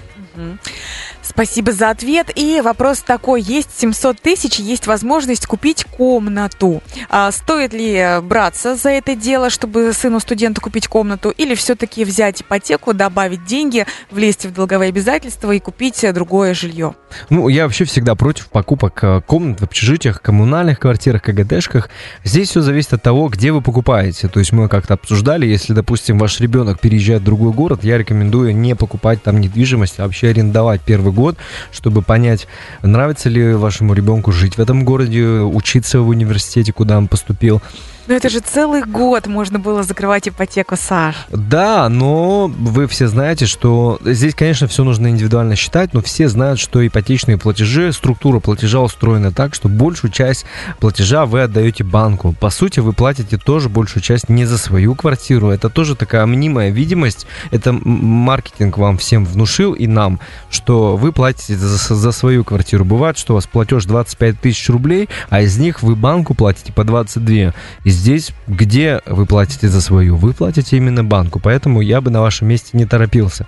Спасибо 1.22 1.72
за 1.72 1.90
ответ. 1.90 2.30
И 2.34 2.60
вопрос 2.60 3.00
такой. 3.00 3.42
Есть 3.42 3.70
700 3.78 4.20
тысяч, 4.20 4.58
есть 4.58 4.86
возможность 4.86 5.46
купить 5.46 5.84
комнату. 5.84 6.82
А 7.08 7.30
стоит 7.30 7.72
ли 7.72 8.18
браться 8.22 8.74
за 8.74 8.90
это 8.90 9.14
дело, 9.14 9.50
чтобы 9.50 9.92
сыну 9.92 10.20
студента 10.20 10.60
купить 10.60 10.88
комнату? 10.88 11.30
Или 11.30 11.54
все-таки 11.54 12.04
взять 12.04 12.42
ипотеку, 12.42 12.92
добавить 12.92 13.44
деньги, 13.44 13.86
влезть 14.10 14.46
в 14.46 14.52
долговые 14.52 14.88
обязательства 14.88 15.52
и 15.52 15.60
купить 15.60 16.04
другое 16.12 16.54
жилье? 16.54 16.94
Ну, 17.30 17.48
я 17.48 17.64
вообще 17.64 17.84
всегда 17.84 18.14
против 18.14 18.48
покупок 18.48 19.02
э, 19.02 19.20
комнат 19.26 19.60
в 19.60 19.64
общежитиях, 19.64 20.20
коммунальных 20.20 20.78
квартирах, 20.78 21.22
КГДшках. 21.22 21.88
Здесь 22.24 22.50
все 22.50 22.60
зависит 22.60 22.92
от 22.94 23.02
того, 23.02 23.28
где 23.28 23.52
вы 23.52 23.60
покупаете. 23.60 24.28
То 24.28 24.40
есть 24.40 24.52
мы 24.52 24.68
как-то 24.68 24.94
обсуждали, 24.94 25.46
если, 25.46 25.72
допустим, 25.72 26.18
ваш 26.18 26.40
ребенок 26.40 26.80
переезжает 26.80 27.22
в 27.22 27.24
другой 27.24 27.52
город, 27.52 27.84
я 27.84 27.98
рекомендую 27.98 28.54
не 28.54 28.74
покупать 28.74 29.22
там 29.22 29.40
недвижимость, 29.40 29.98
а 29.98 30.04
вообще 30.04 30.28
арендовать 30.28 30.80
первый 30.82 31.12
год, 31.12 31.21
чтобы 31.70 32.02
понять, 32.02 32.46
нравится 32.82 33.28
ли 33.28 33.54
вашему 33.54 33.94
ребенку 33.94 34.32
жить 34.32 34.56
в 34.56 34.60
этом 34.60 34.84
городе, 34.84 35.24
учиться 35.24 36.00
в 36.00 36.08
университете, 36.08 36.72
куда 36.72 36.98
он 36.98 37.08
поступил. 37.08 37.62
Но 38.06 38.14
это 38.14 38.28
же 38.28 38.40
целый 38.40 38.82
год 38.82 39.26
можно 39.26 39.58
было 39.58 39.82
закрывать 39.82 40.28
ипотеку, 40.28 40.76
Саш. 40.76 41.14
Да, 41.30 41.88
но 41.88 42.48
вы 42.48 42.86
все 42.88 43.06
знаете, 43.06 43.46
что 43.46 43.98
здесь, 44.04 44.34
конечно, 44.34 44.66
все 44.66 44.82
нужно 44.84 45.08
индивидуально 45.08 45.54
считать, 45.56 45.94
но 45.94 46.02
все 46.02 46.28
знают, 46.28 46.58
что 46.58 46.84
ипотечные 46.84 47.38
платежи, 47.38 47.92
структура 47.92 48.40
платежа 48.40 48.80
устроена 48.80 49.30
так, 49.32 49.54
что 49.54 49.68
большую 49.68 50.10
часть 50.10 50.44
платежа 50.80 51.26
вы 51.26 51.42
отдаете 51.42 51.84
банку. 51.84 52.34
По 52.38 52.50
сути, 52.50 52.80
вы 52.80 52.92
платите 52.92 53.38
тоже 53.38 53.68
большую 53.68 54.02
часть 54.02 54.28
не 54.28 54.44
за 54.44 54.58
свою 54.58 54.94
квартиру. 54.94 55.50
Это 55.50 55.68
тоже 55.68 55.94
такая 55.94 56.26
мнимая 56.26 56.70
видимость. 56.70 57.26
Это 57.50 57.72
маркетинг 57.72 58.78
вам 58.78 58.98
всем 58.98 59.24
внушил 59.24 59.74
и 59.74 59.86
нам, 59.86 60.18
что 60.50 60.96
вы 60.96 61.12
платите 61.12 61.56
за, 61.56 61.94
за 61.94 62.12
свою 62.12 62.44
квартиру. 62.44 62.84
Бывает, 62.84 63.16
что 63.16 63.34
у 63.34 63.36
вас 63.36 63.46
платеж 63.46 63.84
25 63.84 64.40
тысяч 64.40 64.68
рублей, 64.68 65.08
а 65.30 65.42
из 65.42 65.56
них 65.58 65.82
вы 65.82 65.94
банку 65.94 66.34
платите 66.34 66.72
по 66.72 66.84
22. 66.84 67.54
И 67.84 67.90
здесь, 68.02 68.32
где 68.48 69.00
вы 69.06 69.26
платите 69.26 69.68
за 69.68 69.80
свою? 69.80 70.16
Вы 70.16 70.32
платите 70.32 70.76
именно 70.76 71.04
банку. 71.04 71.38
Поэтому 71.38 71.80
я 71.80 72.00
бы 72.00 72.10
на 72.10 72.20
вашем 72.20 72.48
месте 72.48 72.70
не 72.72 72.84
торопился 72.84 73.46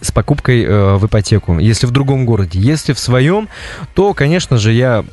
с 0.00 0.12
покупкой 0.12 0.62
э, 0.62 0.94
в 0.94 1.06
ипотеку, 1.06 1.58
если 1.58 1.86
в 1.86 1.90
другом 1.90 2.24
городе. 2.24 2.60
Если 2.60 2.92
в 2.92 3.00
своем, 3.00 3.48
то, 3.94 4.14
конечно 4.14 4.56
же, 4.56 4.72
я 4.72 5.04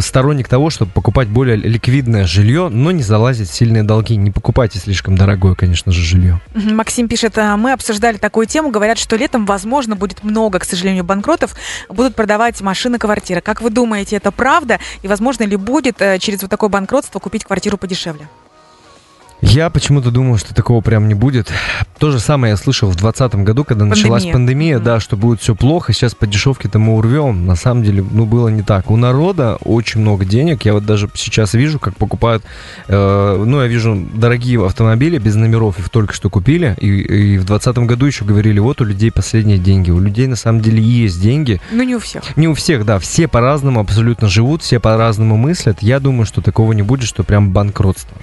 сторонник 0.00 0.48
того, 0.48 0.70
чтобы 0.70 0.90
покупать 0.92 1.28
более 1.28 1.56
ликвидное 1.56 2.26
жилье, 2.26 2.68
но 2.68 2.90
не 2.90 3.02
залазить 3.02 3.48
в 3.48 3.54
сильные 3.54 3.82
долги. 3.82 4.16
Не 4.16 4.30
покупайте 4.30 4.78
слишком 4.78 5.16
дорогое, 5.16 5.54
конечно 5.54 5.92
же, 5.92 6.02
жилье. 6.02 6.40
Максим 6.54 7.08
пишет, 7.08 7.36
«А, 7.38 7.56
мы 7.56 7.72
обсуждали 7.72 8.16
такую 8.16 8.46
тему, 8.46 8.70
говорят, 8.70 8.98
что 8.98 9.16
летом, 9.16 9.46
возможно, 9.46 9.96
будет 9.96 10.22
много, 10.24 10.58
к 10.58 10.64
сожалению, 10.64 11.04
банкротов, 11.04 11.54
будут 11.88 12.14
продавать 12.14 12.60
машины, 12.60 12.98
квартиры. 12.98 13.40
Как 13.40 13.60
вы 13.60 13.70
думаете, 13.70 14.16
это 14.16 14.30
правда? 14.30 14.78
И 15.02 15.08
возможно 15.08 15.44
ли 15.44 15.56
будет 15.56 16.00
э, 16.00 16.18
через 16.18 16.42
вот 16.42 16.50
такое 16.50 16.68
банкротство 16.68 17.18
купить 17.18 17.44
квартиру 17.44 17.76
подешевле? 17.76 18.28
Я 19.50 19.68
почему-то 19.68 20.12
думаю, 20.12 20.38
что 20.38 20.54
такого 20.54 20.80
прям 20.80 21.08
не 21.08 21.14
будет. 21.14 21.52
То 21.98 22.12
же 22.12 22.20
самое 22.20 22.52
я 22.52 22.56
слышал 22.56 22.88
в 22.88 22.94
2020 22.94 23.44
году, 23.44 23.64
когда 23.64 23.84
пандемия. 23.84 24.04
началась 24.04 24.32
пандемия, 24.32 24.78
mm-hmm. 24.78 24.82
да, 24.82 25.00
что 25.00 25.16
будет 25.16 25.40
все 25.40 25.56
плохо, 25.56 25.92
сейчас 25.92 26.14
по 26.14 26.28
дешевке-то 26.28 26.78
мы 26.78 26.94
урвем. 26.94 27.46
На 27.46 27.56
самом 27.56 27.82
деле, 27.82 28.04
ну, 28.08 28.26
было 28.26 28.46
не 28.46 28.62
так. 28.62 28.92
У 28.92 28.96
народа 28.96 29.56
очень 29.64 30.02
много 30.02 30.24
денег. 30.24 30.64
Я 30.64 30.72
вот 30.72 30.86
даже 30.86 31.10
сейчас 31.14 31.54
вижу, 31.54 31.80
как 31.80 31.96
покупают, 31.96 32.44
э, 32.86 33.44
ну, 33.44 33.60
я 33.60 33.66
вижу 33.66 34.06
дорогие 34.14 34.64
автомобили 34.64 35.18
без 35.18 35.34
номеров, 35.34 35.80
их 35.80 35.88
только 35.88 36.14
что 36.14 36.30
купили. 36.30 36.76
И, 36.78 36.86
и 36.86 37.38
в 37.38 37.44
2020 37.44 37.78
году 37.88 38.06
еще 38.06 38.24
говорили, 38.24 38.60
вот 38.60 38.80
у 38.80 38.84
людей 38.84 39.10
последние 39.10 39.58
деньги. 39.58 39.90
У 39.90 39.98
людей 39.98 40.28
на 40.28 40.36
самом 40.36 40.60
деле 40.60 40.80
есть 40.80 41.20
деньги. 41.20 41.60
Ну, 41.72 41.82
не 41.82 41.96
у 41.96 41.98
всех. 41.98 42.36
Не 42.36 42.46
у 42.46 42.54
всех, 42.54 42.86
да. 42.86 43.00
Все 43.00 43.26
по-разному 43.26 43.80
абсолютно 43.80 44.28
живут, 44.28 44.62
все 44.62 44.78
по-разному 44.78 45.36
мыслят. 45.36 45.82
Я 45.82 45.98
думаю, 45.98 46.24
что 46.24 46.40
такого 46.40 46.72
не 46.72 46.82
будет, 46.82 47.08
что 47.08 47.24
прям 47.24 47.50
банкротство. 47.50 48.16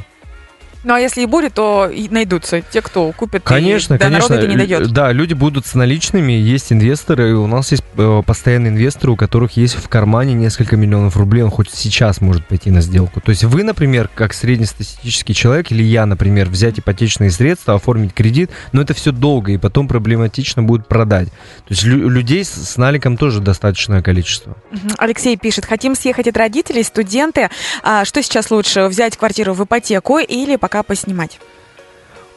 Ну 0.84 0.94
а 0.94 1.00
если 1.00 1.22
и 1.22 1.26
будет, 1.26 1.54
то 1.54 1.88
и 1.88 2.08
найдутся 2.10 2.62
те, 2.62 2.82
кто 2.82 3.12
купит. 3.12 3.44
Конечно, 3.44 3.96
и 3.96 3.98
до 3.98 4.06
конечно. 4.06 4.34
это 4.34 4.48
не 4.48 4.56
дойдет. 4.56 4.92
Да, 4.92 5.12
люди 5.12 5.34
будут 5.34 5.66
с 5.66 5.76
наличными, 5.76 6.34
есть 6.34 6.72
инвесторы. 6.72 7.36
У 7.36 7.48
нас 7.48 7.72
есть 7.72 7.84
э, 7.98 8.22
постоянные 8.26 8.72
инвесторы, 8.72 9.14
у 9.14 9.16
которых 9.16 9.58
есть 9.58 9.76
в 9.76 9.88
кармане 9.90 10.34
несколько 10.34 10.78
миллионов 10.78 11.18
рублей. 11.18 11.44
Он 11.44 11.50
хоть 11.50 11.70
сейчас 11.72 12.22
может 12.22 12.48
пойти 12.48 12.72
на 12.72 12.82
сделку. 12.82 13.22
То 13.22 13.32
есть 13.32 13.44
вы, 13.44 13.64
например, 13.64 14.10
как 14.14 14.34
среднестатистический 14.34 15.34
человек, 15.34 15.72
или 15.72 15.84
я, 15.84 16.06
например, 16.06 16.50
взять 16.50 16.80
ипотечные 16.80 17.32
средства, 17.32 17.76
оформить 17.76 18.14
кредит, 18.14 18.52
но 18.72 18.82
это 18.82 18.94
все 18.94 19.12
долго, 19.12 19.52
и 19.52 19.58
потом 19.58 19.88
проблематично 19.88 20.64
будет 20.64 20.88
продать. 20.88 21.30
То 21.30 21.70
есть 21.70 21.84
лю- 21.84 22.10
людей 22.10 22.44
с, 22.44 22.50
с 22.50 22.78
наликом 22.78 23.18
тоже 23.18 23.42
достаточное 23.42 24.02
количество. 24.02 24.56
Алексей 24.98 25.38
пишет, 25.38 25.66
хотим 25.66 25.96
съехать 25.96 26.28
от 26.28 26.38
родителей, 26.38 26.84
студенты. 26.84 27.50
А 27.84 28.06
что 28.06 28.22
сейчас 28.22 28.52
лучше, 28.52 28.88
взять 28.88 29.18
квартиру 29.18 29.54
в 29.54 29.64
ипотеку 29.64 30.20
или 30.20 30.56
пока 30.68 30.84
поснимать? 30.84 31.40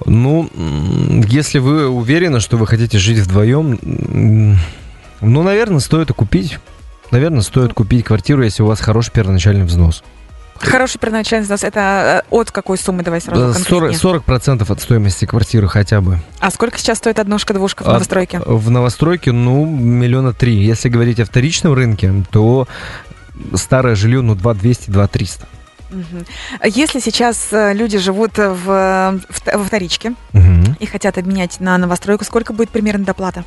Ну, 0.06 0.48
если 1.26 1.58
вы 1.58 1.88
уверены, 1.88 2.38
что 2.38 2.56
вы 2.56 2.66
хотите 2.68 2.96
жить 2.96 3.18
вдвоем, 3.18 4.56
ну, 5.20 5.42
наверное, 5.42 5.80
стоит 5.80 6.10
и 6.10 6.12
купить. 6.12 6.60
Наверное, 7.10 7.40
стоит 7.40 7.74
купить 7.74 8.04
квартиру, 8.04 8.44
если 8.44 8.62
у 8.62 8.66
вас 8.66 8.80
хороший 8.80 9.10
первоначальный 9.10 9.64
взнос. 9.64 10.04
Хороший 10.60 10.98
первоначальный 10.98 11.42
взнос, 11.42 11.64
это 11.64 12.22
э, 12.30 12.34
от 12.34 12.52
какой 12.52 12.78
суммы, 12.78 13.02
давай 13.02 13.20
сразу 13.20 13.52
40, 13.52 13.94
40% 13.94 14.72
от 14.72 14.80
стоимости 14.80 15.24
квартиры 15.24 15.66
хотя 15.66 16.00
бы. 16.00 16.20
А 16.38 16.52
сколько 16.52 16.78
сейчас 16.78 16.98
стоит 16.98 17.18
однушка-двушка 17.18 17.82
в 17.82 17.86
новостройке? 17.86 18.38
От, 18.38 18.46
в 18.46 18.70
новостройке, 18.70 19.32
ну, 19.32 19.66
миллиона 19.66 20.32
три. 20.32 20.54
Если 20.54 20.88
говорить 20.88 21.18
о 21.18 21.24
вторичном 21.24 21.72
рынке, 21.72 22.12
то 22.30 22.68
старое 23.54 23.96
жилье, 23.96 24.20
ну, 24.20 24.36
2 24.36 24.54
200, 24.54 24.90
2 24.90 25.08
300. 25.08 25.48
Если 26.64 27.00
сейчас 27.00 27.48
э, 27.52 27.72
люди 27.74 27.98
живут 27.98 28.36
в, 28.36 28.64
во 28.64 29.64
вторичке 29.64 30.14
угу. 30.32 30.74
и 30.78 30.86
хотят 30.86 31.18
обменять 31.18 31.60
на 31.60 31.76
новостройку, 31.78 32.24
сколько 32.24 32.52
будет 32.52 32.70
примерно 32.70 33.04
доплата? 33.04 33.44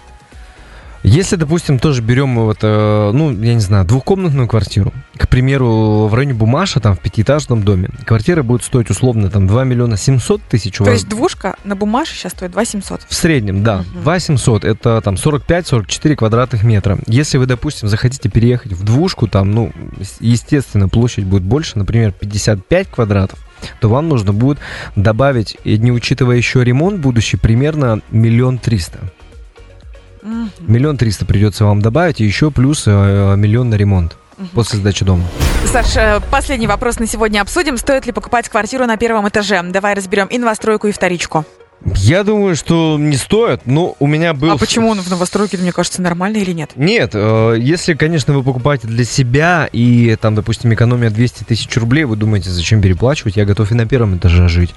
Если, 1.03 1.35
допустим, 1.35 1.79
тоже 1.79 2.01
берем 2.01 2.35
вот, 2.35 2.59
э, 2.61 3.11
ну, 3.13 3.31
я 3.31 3.53
не 3.53 3.59
знаю, 3.59 3.85
двухкомнатную 3.85 4.47
квартиру, 4.47 4.93
к 5.17 5.27
примеру, 5.27 6.07
в 6.07 6.13
районе 6.13 6.33
Бумаша, 6.33 6.79
там, 6.79 6.95
в 6.95 6.99
пятиэтажном 6.99 7.63
доме, 7.63 7.89
квартира 8.05 8.41
будет 8.41 8.63
стоить 8.63 8.89
условно 8.89 9.29
там 9.29 9.45
2 9.45 9.65
миллиона 9.65 9.97
700 9.97 10.41
тысяч. 10.43 10.77
То 10.77 10.89
есть 10.89 11.09
двушка 11.09 11.57
на 11.65 11.75
Бумаше 11.75 12.15
сейчас 12.15 12.31
стоит 12.31 12.51
2 12.51 12.65
700? 12.65 13.01
В 13.07 13.13
среднем, 13.13 13.63
да. 13.63 13.79
Угу. 13.79 14.01
2 14.03 14.19
700, 14.19 14.63
это 14.63 15.01
там 15.01 15.15
45-44 15.15 16.15
квадратных 16.15 16.63
метра. 16.63 16.97
Если 17.05 17.37
вы, 17.37 17.47
допустим, 17.47 17.89
захотите 17.89 18.29
переехать 18.29 18.71
в 18.71 18.83
двушку, 18.83 19.27
там, 19.27 19.51
ну, 19.51 19.73
естественно, 20.21 20.87
площадь 20.87 21.25
будет 21.25 21.43
больше, 21.43 21.77
например, 21.77 22.13
55 22.13 22.87
квадратов, 22.87 23.39
то 23.79 23.89
вам 23.89 24.07
нужно 24.09 24.33
будет 24.33 24.59
добавить, 24.95 25.57
не 25.65 25.91
учитывая 25.91 26.37
еще 26.37 26.63
ремонт 26.63 26.99
будущий, 26.99 27.37
примерно 27.37 28.01
миллион 28.09 28.57
триста. 28.57 28.99
Миллион 30.59 30.97
триста 30.97 31.25
придется 31.25 31.65
вам 31.65 31.81
добавить, 31.81 32.21
и 32.21 32.25
еще 32.25 32.51
плюс 32.51 32.83
э, 32.85 33.35
миллион 33.37 33.69
на 33.69 33.75
ремонт 33.75 34.17
после 34.53 34.79
сдачи 34.79 35.05
дома. 35.05 35.23
Саша, 35.65 36.21
последний 36.31 36.67
вопрос 36.67 36.99
на 36.99 37.07
сегодня 37.07 37.41
обсудим. 37.41 37.77
Стоит 37.77 38.05
ли 38.05 38.11
покупать 38.11 38.49
квартиру 38.49 38.85
на 38.85 38.97
первом 38.97 39.27
этаже? 39.27 39.61
Давай 39.63 39.93
разберем 39.93 40.27
и 40.27 40.37
новостройку, 40.37 40.87
и 40.87 40.91
вторичку. 40.91 41.45
Я 41.85 42.23
думаю, 42.23 42.55
что 42.55 42.97
не 42.97 43.17
стоит, 43.17 43.65
но 43.65 43.95
у 43.99 44.07
меня 44.07 44.33
был... 44.33 44.51
А 44.51 44.57
почему 44.57 44.89
он 44.89 45.01
в 45.01 45.09
новостройке, 45.09 45.57
мне 45.57 45.73
кажется, 45.73 46.01
нормально 46.01 46.37
или 46.37 46.53
нет? 46.53 46.71
Нет, 46.75 47.11
э, 47.13 47.57
если, 47.59 47.93
конечно, 47.93 48.33
вы 48.33 48.41
покупаете 48.41 48.87
для 48.87 49.03
себя 49.03 49.67
и 49.71 50.15
там, 50.15 50.33
допустим, 50.33 50.73
экономия 50.73 51.09
200 51.09 51.43
тысяч 51.43 51.75
рублей, 51.75 52.05
вы 52.05 52.15
думаете, 52.15 52.49
зачем 52.51 52.81
переплачивать, 52.81 53.35
я 53.35 53.43
готов 53.43 53.71
и 53.71 53.75
на 53.75 53.85
первом 53.85 54.15
этаже 54.15 54.47
жить. 54.47 54.73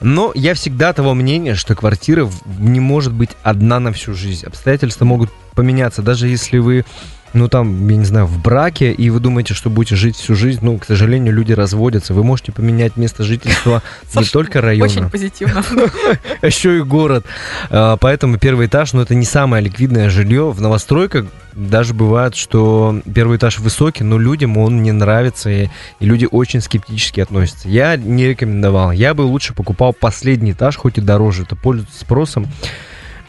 Но 0.00 0.32
я 0.34 0.54
всегда 0.54 0.92
того 0.92 1.14
мнения, 1.14 1.54
что 1.54 1.74
квартира 1.74 2.28
не 2.58 2.80
может 2.80 3.12
быть 3.12 3.30
одна 3.42 3.80
на 3.80 3.92
всю 3.92 4.14
жизнь. 4.14 4.46
Обстоятельства 4.46 5.04
могут 5.04 5.30
поменяться, 5.54 6.00
даже 6.00 6.28
если 6.28 6.58
вы 6.58 6.84
ну, 7.32 7.48
там, 7.48 7.88
я 7.88 7.96
не 7.96 8.04
знаю, 8.04 8.26
в 8.26 8.40
браке, 8.42 8.92
и 8.92 9.10
вы 9.10 9.20
думаете, 9.20 9.54
что 9.54 9.70
будете 9.70 9.96
жить 9.96 10.16
всю 10.16 10.34
жизнь, 10.34 10.60
ну, 10.62 10.78
к 10.78 10.84
сожалению, 10.84 11.32
люди 11.32 11.52
разводятся. 11.52 12.14
Вы 12.14 12.24
можете 12.24 12.52
поменять 12.52 12.96
место 12.96 13.22
жительства 13.22 13.82
не 14.14 14.24
только 14.24 14.60
района. 14.60 14.90
Очень 14.90 15.10
позитивно. 15.10 15.64
Еще 16.42 16.78
и 16.78 16.82
город. 16.82 17.24
А, 17.70 17.96
поэтому 17.96 18.38
первый 18.38 18.66
этаж, 18.66 18.92
ну, 18.92 19.02
это 19.02 19.14
не 19.14 19.24
самое 19.24 19.62
ликвидное 19.62 20.10
жилье. 20.10 20.50
В 20.50 20.60
новостройках 20.60 21.26
даже 21.52 21.94
бывает, 21.94 22.34
что 22.34 23.00
первый 23.14 23.36
этаж 23.36 23.58
высокий, 23.58 24.04
но 24.04 24.18
людям 24.18 24.56
он 24.56 24.82
не 24.82 24.92
нравится, 24.92 25.50
и, 25.50 25.68
и 26.00 26.06
люди 26.06 26.26
очень 26.30 26.60
скептически 26.60 27.20
относятся. 27.20 27.68
Я 27.68 27.96
не 27.96 28.26
рекомендовал. 28.26 28.92
Я 28.92 29.14
бы 29.14 29.22
лучше 29.22 29.54
покупал 29.54 29.92
последний 29.92 30.52
этаж, 30.52 30.76
хоть 30.76 30.98
и 30.98 31.00
дороже. 31.00 31.42
Это 31.42 31.56
пользуется 31.56 32.00
спросом 32.00 32.46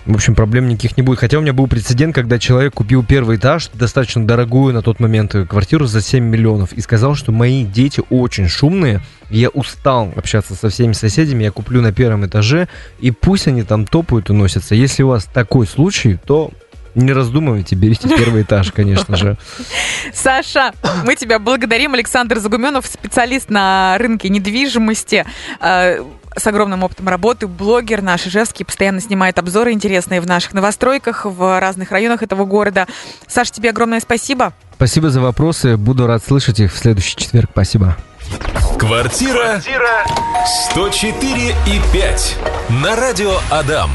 в 0.05 0.15
общем, 0.15 0.35
проблем 0.35 0.67
никаких 0.67 0.97
не 0.97 1.03
будет. 1.03 1.19
Хотя 1.19 1.37
у 1.37 1.41
меня 1.41 1.53
был 1.53 1.67
прецедент, 1.67 2.15
когда 2.15 2.39
человек 2.39 2.73
купил 2.73 3.03
первый 3.03 3.37
этаж, 3.37 3.69
достаточно 3.73 4.25
дорогую 4.25 4.73
на 4.73 4.81
тот 4.81 4.99
момент 4.99 5.35
квартиру 5.47 5.85
за 5.85 6.01
7 6.01 6.23
миллионов, 6.23 6.73
и 6.73 6.81
сказал, 6.81 7.15
что 7.15 7.31
мои 7.31 7.63
дети 7.63 8.01
очень 8.09 8.47
шумные, 8.47 9.01
я 9.29 9.49
устал 9.49 10.11
общаться 10.15 10.55
со 10.55 10.69
всеми 10.69 10.93
соседями, 10.93 11.43
я 11.43 11.51
куплю 11.51 11.81
на 11.81 11.93
первом 11.93 12.25
этаже, 12.25 12.67
и 12.99 13.11
пусть 13.11 13.47
они 13.47 13.63
там 13.63 13.85
топают 13.85 14.29
и 14.29 14.33
носятся. 14.33 14.75
Если 14.75 15.03
у 15.03 15.09
вас 15.09 15.25
такой 15.25 15.67
случай, 15.67 16.17
то 16.25 16.51
не 16.95 17.13
раздумывайте, 17.13 17.75
берите 17.75 18.09
первый 18.09 18.41
этаж, 18.41 18.71
конечно 18.71 19.15
же. 19.15 19.37
Саша, 20.13 20.73
мы 21.05 21.15
тебя 21.15 21.39
благодарим. 21.39 21.93
Александр 21.93 22.39
Загуменов, 22.39 22.85
специалист 22.85 23.49
на 23.49 23.97
рынке 23.97 24.29
недвижимости 24.29 25.25
э, 25.61 26.03
с 26.35 26.47
огромным 26.47 26.83
опытом 26.83 27.09
работы, 27.09 27.47
блогер 27.47 28.01
наш 28.01 28.27
Ижевский, 28.27 28.65
постоянно 28.65 29.01
снимает 29.01 29.37
обзоры 29.37 29.71
интересные 29.71 30.21
в 30.21 30.27
наших 30.27 30.53
новостройках, 30.53 31.25
в 31.25 31.59
разных 31.59 31.91
районах 31.91 32.23
этого 32.23 32.45
города. 32.45 32.87
Саша, 33.27 33.51
тебе 33.51 33.69
огромное 33.69 33.99
спасибо. 33.99 34.53
Спасибо 34.75 35.09
за 35.09 35.21
вопросы. 35.21 35.77
Буду 35.77 36.07
рад 36.07 36.23
слышать 36.25 36.59
их 36.59 36.73
в 36.73 36.77
следующий 36.77 37.15
четверг. 37.15 37.49
Спасибо. 37.51 37.95
Квартира, 38.79 39.61
Квартира 39.61 40.05
104 40.71 41.49
и 41.67 41.81
5 41.93 42.37
на 42.81 42.95
радио 42.95 43.37
Адам. 43.49 43.91